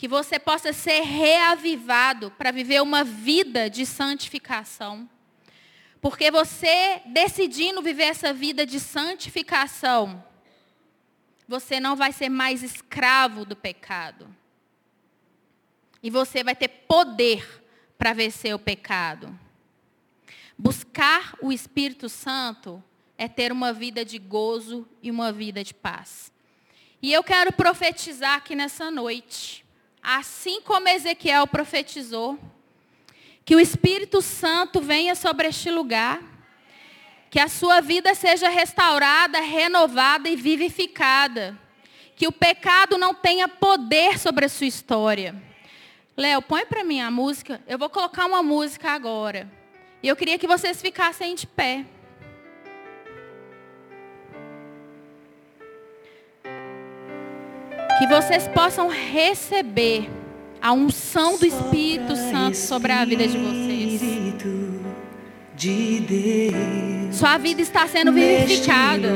que 0.00 0.08
você 0.08 0.38
possa 0.38 0.72
ser 0.72 1.02
reavivado 1.02 2.30
para 2.30 2.50
viver 2.50 2.80
uma 2.80 3.04
vida 3.04 3.68
de 3.68 3.84
santificação. 3.84 5.06
Porque 6.00 6.30
você 6.30 7.02
decidindo 7.04 7.82
viver 7.82 8.04
essa 8.04 8.32
vida 8.32 8.64
de 8.64 8.80
santificação, 8.80 10.24
você 11.46 11.78
não 11.78 11.96
vai 11.96 12.12
ser 12.12 12.30
mais 12.30 12.62
escravo 12.62 13.44
do 13.44 13.54
pecado. 13.54 14.34
E 16.02 16.08
você 16.08 16.42
vai 16.42 16.56
ter 16.56 16.68
poder 16.68 17.62
para 17.98 18.14
vencer 18.14 18.54
o 18.54 18.58
pecado. 18.58 19.38
Buscar 20.56 21.36
o 21.42 21.52
Espírito 21.52 22.08
Santo 22.08 22.82
é 23.18 23.28
ter 23.28 23.52
uma 23.52 23.70
vida 23.70 24.02
de 24.02 24.18
gozo 24.18 24.88
e 25.02 25.10
uma 25.10 25.30
vida 25.30 25.62
de 25.62 25.74
paz. 25.74 26.32
E 27.02 27.12
eu 27.12 27.22
quero 27.22 27.52
profetizar 27.52 28.36
aqui 28.36 28.54
nessa 28.54 28.90
noite 28.90 29.68
assim 30.02 30.60
como 30.62 30.88
Ezequiel 30.88 31.46
profetizou, 31.46 32.38
que 33.44 33.54
o 33.54 33.60
Espírito 33.60 34.22
Santo 34.22 34.80
venha 34.80 35.14
sobre 35.14 35.48
este 35.48 35.70
lugar, 35.70 36.22
que 37.30 37.38
a 37.38 37.48
sua 37.48 37.80
vida 37.80 38.14
seja 38.14 38.48
restaurada, 38.48 39.40
renovada 39.40 40.28
e 40.28 40.36
vivificada, 40.36 41.58
que 42.16 42.26
o 42.26 42.32
pecado 42.32 42.98
não 42.98 43.14
tenha 43.14 43.48
poder 43.48 44.18
sobre 44.18 44.46
a 44.46 44.48
sua 44.48 44.66
história. 44.66 45.34
Léo, 46.16 46.42
põe 46.42 46.66
para 46.66 46.84
mim 46.84 47.00
a 47.00 47.10
música. 47.10 47.62
Eu 47.66 47.78
vou 47.78 47.88
colocar 47.88 48.26
uma 48.26 48.42
música 48.42 48.90
agora. 48.90 49.50
E 50.02 50.08
eu 50.08 50.16
queria 50.16 50.38
que 50.38 50.46
vocês 50.46 50.82
ficassem 50.82 51.34
de 51.34 51.46
pé. 51.46 51.86
Que 58.00 58.06
vocês 58.06 58.48
possam 58.48 58.88
receber 58.88 60.10
a 60.60 60.72
unção 60.72 61.36
do 61.38 61.46
Espírito 61.46 62.16
Santo 62.16 62.56
sobre 62.56 62.90
a 62.90 63.04
vida 63.04 63.28
de 63.28 63.36
vocês. 63.36 64.00
Sua 67.12 67.36
vida 67.36 67.60
está 67.60 67.86
sendo 67.86 68.10
vivificada. 68.10 69.08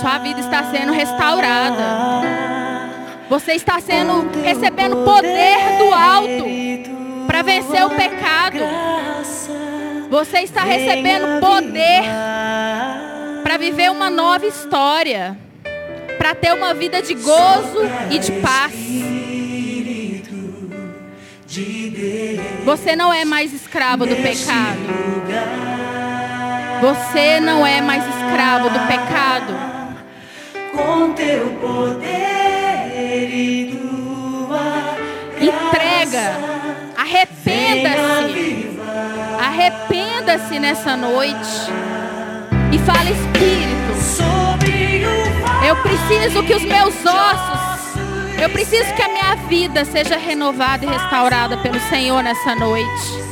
Sua 0.00 0.18
vida 0.18 0.40
está 0.40 0.70
sendo 0.70 0.92
restaurada. 0.92 1.82
Você 3.28 3.54
está 3.54 3.80
sendo 3.80 4.30
recebendo 4.40 4.96
poder 5.04 5.78
do 5.78 5.92
alto 5.92 6.44
para 7.26 7.42
vencer 7.42 7.84
o 7.84 7.90
pecado. 7.90 8.58
Você 10.08 10.38
está 10.40 10.62
recebendo 10.62 11.40
poder 11.40 12.04
para 13.42 13.56
viver 13.56 13.90
uma 13.90 14.08
nova 14.08 14.46
história, 14.46 15.36
para 16.22 16.36
ter 16.36 16.54
uma 16.54 16.72
vida 16.72 17.02
de 17.02 17.14
gozo 17.14 17.80
e 18.08 18.16
de 18.20 18.30
paz. 18.40 18.72
Você 22.64 22.94
não 22.94 23.12
é 23.12 23.24
mais 23.24 23.52
escravo 23.52 24.06
do 24.06 24.14
pecado. 24.14 24.78
Você 26.80 27.40
não 27.40 27.66
é 27.66 27.80
mais 27.80 28.04
escravo 28.06 28.70
do 28.70 28.78
pecado. 28.86 29.52
Com 30.70 31.12
teu 31.12 31.48
poder 31.60 33.28
e 33.28 33.76
tua 33.76 34.94
Entrega. 35.40 36.36
Arrependa-se. 36.96 38.78
Arrependa-se 39.40 40.60
nessa 40.60 40.96
noite. 40.96 41.72
E 42.72 42.78
fala, 42.78 43.10
Espírito. 43.10 44.31
Eu 45.66 45.76
preciso 45.76 46.42
que 46.42 46.54
os 46.54 46.62
meus 46.64 46.94
ossos 47.06 47.72
eu 48.42 48.50
preciso 48.50 48.92
que 48.94 49.02
a 49.02 49.08
minha 49.08 49.36
vida 49.46 49.84
seja 49.84 50.16
renovada 50.16 50.84
e 50.84 50.88
restaurada 50.88 51.56
pelo 51.58 51.78
Senhor 51.78 52.24
nessa 52.24 52.56
noite. 52.56 53.22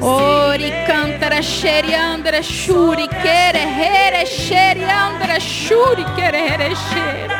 Ori 0.00 0.72
cantara 0.86 1.42
xeriandra 1.42 2.42
shuri 2.42 3.06
quere 3.08 3.58
here 3.58 4.24
xeriandra 4.24 5.38
shuri 5.38 6.02
quere 6.14 6.38
here 6.38 6.74
xere. 6.74 7.34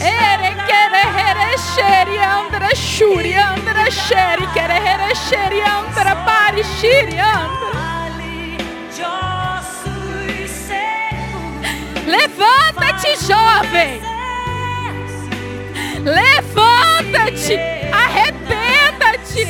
Ere 0.00 0.50
quere 0.66 1.02
here 1.16 1.56
xeriandra 1.56 2.74
shuri 2.74 3.34
andra 3.34 3.88
xeri 3.92 4.46
quere 4.52 4.74
here 4.74 5.14
xeriandra 5.14 6.16
pari 6.26 6.64
xeriandra. 6.64 7.95
Levanta-te, 12.06 13.16
jovem. 13.16 14.00
Levanta-te. 16.04 17.58
Arrependa-te. 17.92 19.46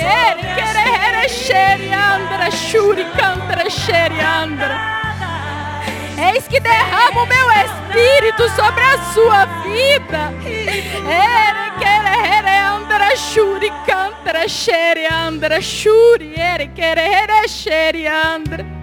Eis 6.19 6.49
que 6.49 6.61
derrama 6.61 7.23
o 7.23 7.27
meu 7.27 7.51
espírito 7.53 8.49
sobre 8.51 8.83
a 8.83 8.99
sua 9.13 9.45
vida. 9.63 10.33
Shuri 13.17 13.71
cantara 13.87 14.47
xere 14.47 15.07
andra 15.07 15.59
shuri 15.61 16.35
ere 16.37 16.69
xere 17.49 18.07
andra. 18.07 18.76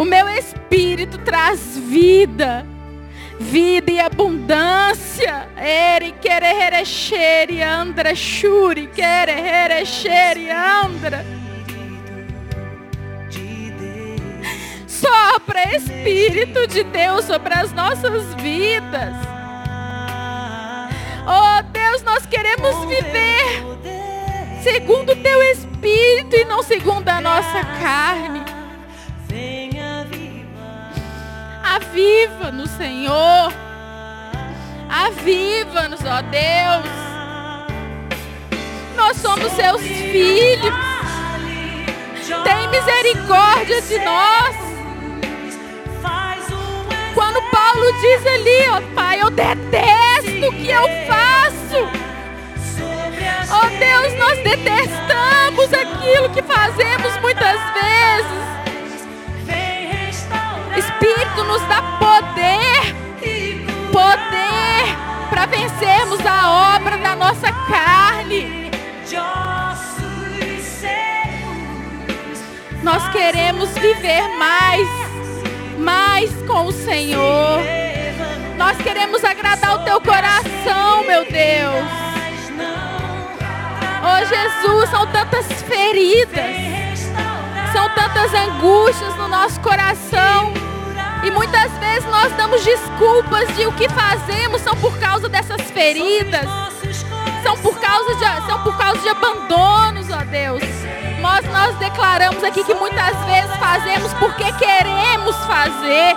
O 0.00 0.04
meu 0.06 0.26
espírito 0.30 1.18
traz 1.18 1.76
vida, 1.76 2.66
vida 3.38 3.92
e 3.92 4.00
abundância. 4.00 5.46
Ere 5.58 6.12
querer 6.12 6.72
andra 7.62 8.14
shuri 8.14 8.86
querer 8.86 9.84
andra. 10.50 11.22
Sopra 14.86 15.76
Espírito 15.76 16.66
de 16.66 16.82
Deus 16.82 17.26
sobre 17.26 17.52
as 17.52 17.70
nossas 17.74 18.34
vidas. 18.36 19.14
Oh 21.26 21.62
Deus, 21.74 22.02
nós 22.04 22.24
queremos 22.24 22.86
viver 22.86 23.62
segundo 24.62 25.12
o 25.12 25.16
teu 25.16 25.42
Espírito 25.42 26.36
e 26.36 26.44
não 26.46 26.62
segundo 26.62 27.06
a 27.06 27.20
nossa 27.20 27.62
carne. 27.82 28.39
Aviva-nos, 31.70 32.68
Senhor. 32.70 33.52
Aviva-nos, 34.88 36.00
ó 36.04 36.20
Deus. 36.20 36.84
Nós 38.96 39.16
somos 39.18 39.52
seus 39.52 39.80
filhos. 39.80 40.74
Tem 42.42 42.68
misericórdia 42.70 43.80
de 43.82 43.98
nós. 44.00 44.56
Quando 47.14 47.40
Paulo 47.50 47.92
diz 48.00 48.26
ali, 48.26 48.68
ó 48.70 48.94
Pai, 48.94 49.22
eu 49.22 49.30
detesto 49.30 50.48
o 50.48 50.52
que 50.52 50.70
eu 50.70 50.88
faço. 51.06 52.00
Ó 53.52 53.66
Deus, 53.78 54.18
nós 54.18 54.42
detestamos 54.42 54.79
vencermos 65.80 66.20
a 66.26 66.76
obra 66.76 66.98
da 66.98 67.16
nossa 67.16 67.50
carne. 67.50 68.70
Nós 72.82 73.08
queremos 73.08 73.70
viver 73.70 74.28
mais, 74.36 74.88
mais 75.78 76.30
com 76.46 76.66
o 76.66 76.72
Senhor. 76.72 77.60
Nós 78.58 78.76
queremos 78.78 79.24
agradar 79.24 79.80
o 79.80 79.84
teu 79.84 80.00
coração, 80.02 81.04
meu 81.06 81.24
Deus. 81.24 82.00
Oh 84.02 84.24
Jesus, 84.26 84.90
são 84.90 85.06
tantas 85.06 85.46
feridas, 85.62 87.00
são 87.72 87.88
tantas 87.90 88.34
angústias 88.34 89.14
no 89.16 89.28
nosso 89.28 89.58
coração. 89.60 90.69
E 91.22 91.30
muitas 91.30 91.70
vezes 91.72 92.04
nós 92.10 92.32
damos 92.32 92.64
desculpas 92.64 93.54
de 93.54 93.66
o 93.66 93.72
que 93.72 93.88
fazemos 93.90 94.62
são 94.62 94.74
por 94.76 94.98
causa 94.98 95.28
dessas 95.28 95.60
feridas. 95.70 96.46
São 97.42 97.56
por 97.58 97.78
causa 97.78 98.14
de, 98.14 98.46
são 98.46 98.62
por 98.62 98.76
causa 98.76 99.00
de 99.00 99.08
abandonos, 99.08 100.10
ó 100.10 100.24
Deus. 100.24 100.62
Mas 101.20 101.44
nós 101.52 101.76
declaramos 101.76 102.42
aqui 102.42 102.64
que 102.64 102.74
muitas 102.74 103.16
vezes 103.24 103.54
fazemos 103.56 104.12
porque 104.14 104.50
queremos 104.52 105.36
fazer. 105.46 106.16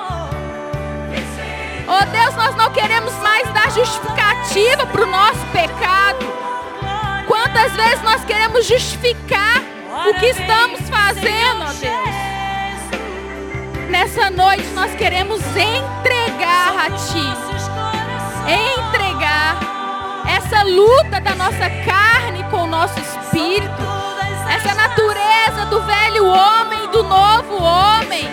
Oh 1.85 2.05
Deus, 2.05 2.35
nós 2.35 2.55
não 2.55 2.71
queremos 2.71 3.13
mais 3.15 3.47
dar 3.49 3.69
justificativa 3.71 4.85
para 4.85 5.03
o 5.03 5.05
nosso 5.05 5.45
pecado. 5.51 6.25
Quantas 7.27 7.73
vezes 7.73 8.01
nós 8.03 8.23
queremos 8.23 8.65
justificar 8.65 9.61
o 10.07 10.13
que 10.19 10.27
estamos 10.27 10.79
fazendo, 10.89 11.63
ó 11.63 11.73
Deus? 11.73 12.32
Nessa 13.93 14.31
noite 14.31 14.65
nós 14.69 14.91
queremos 14.95 15.39
entregar 15.55 16.87
a 16.87 16.89
Ti. 16.89 17.27
Entregar 18.81 19.59
essa 20.27 20.63
luta 20.63 21.21
da 21.21 21.35
nossa 21.35 21.69
carne 21.85 22.43
com 22.49 22.63
o 22.63 22.67
nosso 22.67 22.99
espírito. 22.99 23.71
Essa 24.49 24.73
natureza 24.73 25.67
do 25.69 25.79
velho 25.83 26.25
homem 26.25 26.89
do 26.89 27.03
novo 27.03 27.61
homem. 27.61 28.27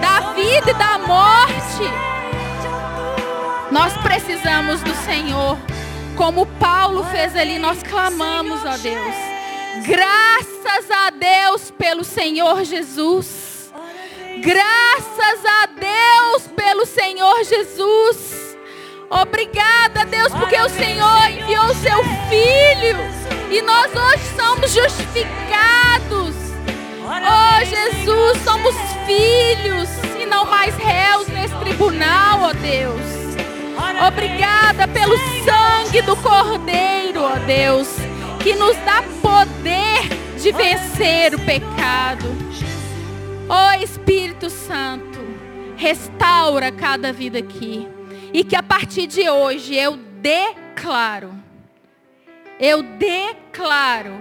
Da 0.00 0.32
vida 0.34 0.70
e 0.70 0.74
da 0.74 0.98
morte. 0.98 1.90
Nós 3.72 3.92
precisamos 4.04 4.82
do 4.82 4.94
Senhor. 5.04 5.58
Como 6.14 6.46
Paulo 6.60 7.02
fez 7.06 7.34
ali, 7.34 7.58
nós 7.58 7.82
clamamos, 7.82 8.64
ó 8.64 8.76
Deus. 8.76 9.16
Graças 9.84 10.90
a 10.92 11.10
Deus 11.10 11.72
pelo 11.72 12.04
Senhor 12.04 12.62
Jesus. 12.62 13.45
Graças 14.46 15.44
a 15.44 15.66
Deus 15.66 16.46
pelo 16.54 16.86
Senhor 16.86 17.42
Jesus. 17.42 18.56
Obrigada, 19.10 20.04
Deus, 20.04 20.32
porque 20.32 20.54
o 20.54 20.68
Senhor 20.68 21.30
enviou 21.30 21.74
seu 21.74 21.98
Filho 22.28 22.96
e 23.50 23.60
nós 23.62 23.90
hoje 23.92 24.22
somos 24.36 24.72
justificados. 24.72 26.36
Oh, 27.02 27.64
Jesus, 27.64 28.44
somos 28.44 28.76
filhos 29.04 29.88
e 30.16 30.26
não 30.26 30.44
mais 30.44 30.76
réus 30.76 31.26
nesse 31.26 31.56
tribunal, 31.56 32.42
ó 32.42 32.50
oh 32.50 32.54
Deus. 32.54 33.00
Obrigada 34.06 34.86
pelo 34.86 35.18
sangue 35.44 36.02
do 36.02 36.14
Cordeiro, 36.18 37.20
ó 37.20 37.34
Deus, 37.46 37.88
que 38.44 38.54
nos 38.54 38.76
dá 38.84 39.02
poder 39.20 40.08
de 40.40 40.52
vencer 40.52 41.34
o 41.34 41.40
pecado. 41.40 42.36
Ó 43.48 43.72
Espírito 43.82 44.50
Santo, 44.50 45.18
restaura 45.76 46.72
cada 46.72 47.12
vida 47.12 47.38
aqui. 47.38 47.88
E 48.32 48.44
que 48.44 48.56
a 48.56 48.62
partir 48.62 49.06
de 49.06 49.28
hoje 49.28 49.74
eu 49.74 49.96
declaro, 49.96 51.32
eu 52.58 52.82
declaro 52.82 54.20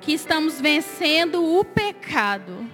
que 0.00 0.12
estamos 0.12 0.60
vencendo 0.60 1.44
o 1.44 1.64
pecado. 1.64 2.70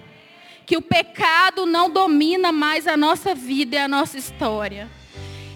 Que 0.65 0.77
o 0.77 0.81
pecado 0.81 1.65
não 1.65 1.89
domina 1.89 2.51
mais 2.51 2.87
a 2.87 2.95
nossa 2.95 3.33
vida 3.33 3.75
e 3.75 3.79
a 3.79 3.87
nossa 3.87 4.17
história 4.17 4.89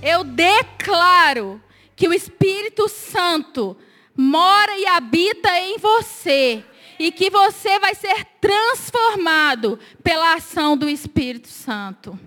eu 0.03 0.25
declaro 0.25 1.63
que 1.95 2.07
o 2.07 2.13
Espírito 2.13 2.89
Santo 2.89 3.77
mora 4.15 4.77
e 4.77 4.85
habita 4.85 5.57
em 5.59 5.77
você 5.77 6.61
e 7.03 7.11
que 7.11 7.29
você 7.29 7.77
vai 7.79 7.93
ser 7.93 8.25
transformado 8.39 9.77
pela 10.01 10.35
ação 10.35 10.77
do 10.77 10.87
Espírito 10.87 11.49
Santo. 11.49 12.17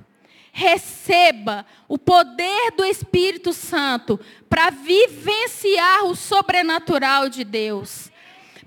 Receba 0.52 1.64
o 1.88 1.96
poder 1.96 2.72
do 2.76 2.84
Espírito 2.84 3.54
Santo 3.54 4.20
para 4.50 4.68
vivenciar 4.68 6.04
o 6.04 6.14
sobrenatural 6.14 7.30
de 7.30 7.42
Deus, 7.42 8.10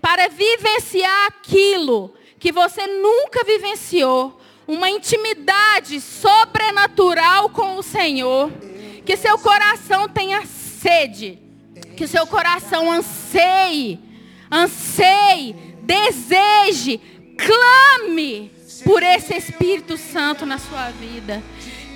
para 0.01 0.27
vivenciar 0.29 1.27
aquilo 1.27 2.15
que 2.39 2.51
você 2.51 2.87
nunca 2.87 3.43
vivenciou, 3.43 4.41
uma 4.67 4.89
intimidade 4.89 6.01
sobrenatural 6.01 7.51
com 7.51 7.75
o 7.75 7.83
Senhor. 7.83 8.51
Que 9.05 9.15
seu 9.15 9.37
coração 9.37 10.09
tenha 10.09 10.43
sede. 10.43 11.37
Que 11.95 12.07
seu 12.07 12.25
coração 12.25 12.91
anseie, 12.91 13.99
anseie, 14.51 15.68
deseje, 15.89 17.01
clame 17.35 18.51
por 18.85 19.01
esse 19.01 19.35
Espírito 19.35 19.97
Santo 19.97 20.45
na 20.45 20.59
sua 20.59 20.91
vida. 20.91 21.41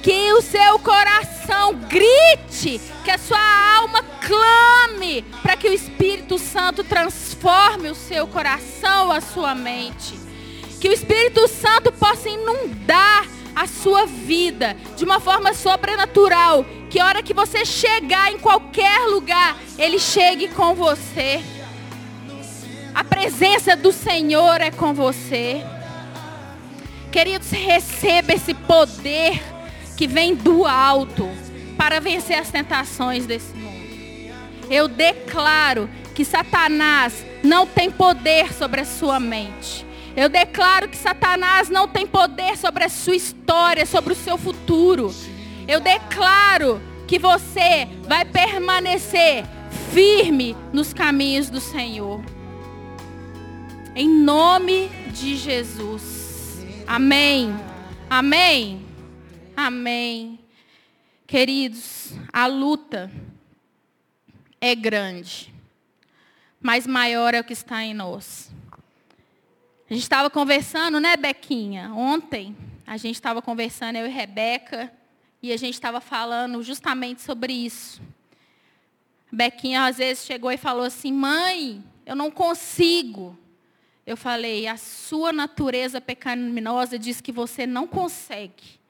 Que 0.02 0.34
o 0.34 0.42
seu 0.42 0.80
coração 0.80 1.76
grite, 1.76 2.82
que 3.06 3.12
a 3.12 3.18
sua 3.18 3.78
alma 3.78 4.04
clame, 4.20 5.22
para 5.42 5.56
que 5.56 5.70
o 5.70 5.74
Espírito 5.74 6.38
Santo 6.40 6.84
transforme 6.84 7.90
o 7.90 7.96
seu 7.96 8.28
coração, 8.28 9.12
a 9.12 9.22
sua 9.22 9.54
mente. 9.56 10.20
Que 10.82 10.90
o 10.90 10.94
Espírito 10.94 11.48
Santo 11.48 11.92
possa 11.92 12.28
inundar 12.28 13.26
a 13.56 13.68
sua 13.68 14.06
vida 14.06 14.76
de 14.98 15.06
uma 15.06 15.20
forma 15.22 15.54
sobrenatural. 15.54 16.66
Que 16.90 17.00
hora 17.00 17.24
que 17.24 17.34
você 17.34 17.64
chegar 17.64 18.34
em 18.34 18.40
qualquer 18.40 19.08
lugar, 19.08 19.56
Ele 19.78 20.00
chegue 20.00 20.50
com 20.50 20.74
você. 20.74 21.42
A 22.94 23.04
presença 23.04 23.76
do 23.76 23.92
Senhor 23.92 24.62
é 24.62 24.70
com 24.70 24.94
você. 24.94 25.64
Queridos, 27.12 27.50
receba 27.50 28.34
esse 28.34 28.54
poder 28.54 29.42
que 29.98 30.08
vem 30.08 30.36
do 30.36 30.66
alto 30.66 31.30
para 31.78 32.00
vencer 32.00 32.38
as 32.38 32.52
tentações 32.52 33.26
desse 33.26 33.54
mundo. 33.56 33.74
Eu 34.70 34.88
declaro 34.88 35.90
que 36.14 36.24
Satanás 36.24 37.26
não 37.44 37.66
tem 37.66 37.92
poder 37.92 38.54
sobre 38.54 38.82
a 38.82 38.86
sua 38.86 39.20
mente. 39.20 39.86
Eu 40.16 40.30
declaro 40.30 40.88
que 40.88 40.98
Satanás 40.98 41.70
não 41.70 41.88
tem 41.88 42.06
poder 42.06 42.56
sobre 42.58 42.84
a 42.84 42.90
sua 42.90 43.16
história, 43.16 43.86
sobre 43.86 44.14
o 44.14 44.16
seu 44.16 44.38
futuro. 44.38 45.14
Eu 45.68 45.80
declaro 45.80 46.80
que 47.08 47.18
você 47.18 47.88
vai 48.08 48.24
permanecer 48.24 49.44
firme 49.92 50.56
nos 50.72 50.94
caminhos 50.94 51.50
do 51.50 51.60
Senhor. 51.60 52.24
Em 53.96 54.10
nome 54.10 54.90
de 55.12 55.36
Jesus. 55.36 56.58
Amém. 56.88 57.54
Amém. 58.10 58.84
Amém. 59.56 60.40
Queridos, 61.28 62.12
a 62.34 62.48
luta 62.48 63.12
é 64.60 64.74
grande, 64.74 65.54
mas 66.60 66.88
maior 66.88 67.36
é 67.36 67.40
o 67.40 67.44
que 67.44 67.54
está 67.54 67.84
em 67.84 67.94
nós. 67.94 68.52
A 69.88 69.94
gente 69.94 70.02
estava 70.02 70.28
conversando, 70.28 71.00
né, 71.00 71.16
Bequinha? 71.16 71.94
Ontem 71.94 72.58
a 72.88 72.98
gente 72.98 73.14
estava 73.14 73.44
conversando, 73.44 73.98
eu 73.98 74.08
e 74.08 74.10
Rebeca, 74.10 74.92
e 75.40 75.54
a 75.54 75.58
gente 75.58 75.76
estava 75.76 76.02
falando 76.02 76.64
justamente 76.64 77.22
sobre 77.22 77.54
isso. 77.54 78.02
Bequinha 79.32 79.86
às 79.86 79.98
vezes 79.98 80.26
chegou 80.26 80.52
e 80.52 80.58
falou 80.58 80.84
assim: 80.84 81.14
mãe, 81.14 81.84
eu 82.08 82.16
não 82.16 82.32
consigo. 82.32 83.38
Eu 84.06 84.18
falei: 84.18 84.68
a 84.68 84.78
sua 84.78 85.32
natureza 85.32 86.02
pecaminosa 86.02 87.00
diz 87.00 87.22
que 87.22 87.32
você 87.32 87.66
não 87.66 87.88
consegue. 87.88 88.82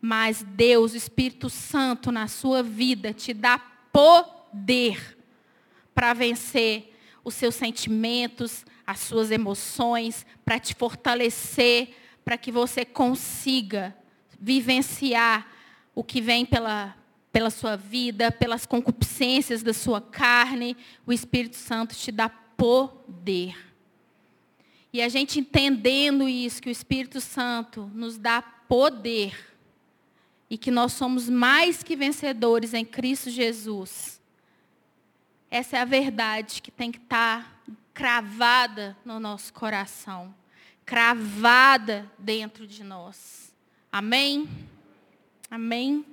Mas 0.00 0.42
Deus, 0.42 0.94
Espírito 0.94 1.48
Santo 1.48 2.12
na 2.12 2.28
sua 2.28 2.62
vida, 2.62 3.12
te 3.12 3.32
dá 3.32 3.58
poder 3.92 5.16
para 5.94 6.12
vencer 6.12 6.94
os 7.24 7.34
seus 7.34 7.54
sentimentos, 7.54 8.64
as 8.86 9.00
suas 9.00 9.30
emoções, 9.30 10.26
para 10.44 10.58
te 10.58 10.74
fortalecer, 10.74 11.96
para 12.24 12.36
que 12.36 12.52
você 12.52 12.84
consiga 12.84 13.96
vivenciar 14.38 15.46
o 15.94 16.04
que 16.04 16.20
vem 16.20 16.44
pela, 16.44 16.94
pela 17.32 17.50
sua 17.50 17.76
vida, 17.76 18.30
pelas 18.30 18.66
concupiscências 18.66 19.62
da 19.62 19.72
sua 19.72 20.00
carne. 20.00 20.76
O 21.06 21.12
Espírito 21.12 21.56
Santo 21.56 21.94
te 21.94 22.12
dá 22.12 22.28
poder. 22.28 23.56
E 24.96 25.02
a 25.02 25.10
gente 25.10 25.38
entendendo 25.38 26.26
isso, 26.26 26.62
que 26.62 26.70
o 26.70 26.72
Espírito 26.72 27.20
Santo 27.20 27.90
nos 27.92 28.16
dá 28.16 28.40
poder, 28.40 29.54
e 30.48 30.56
que 30.56 30.70
nós 30.70 30.94
somos 30.94 31.28
mais 31.28 31.82
que 31.82 31.94
vencedores 31.94 32.72
em 32.72 32.82
Cristo 32.82 33.28
Jesus. 33.28 34.18
Essa 35.50 35.76
é 35.76 35.80
a 35.82 35.84
verdade 35.84 36.62
que 36.62 36.70
tem 36.70 36.90
que 36.90 36.96
estar 36.96 37.62
cravada 37.92 38.96
no 39.04 39.20
nosso 39.20 39.52
coração, 39.52 40.34
cravada 40.86 42.10
dentro 42.18 42.66
de 42.66 42.82
nós. 42.82 43.54
Amém? 43.92 44.48
Amém? 45.50 46.06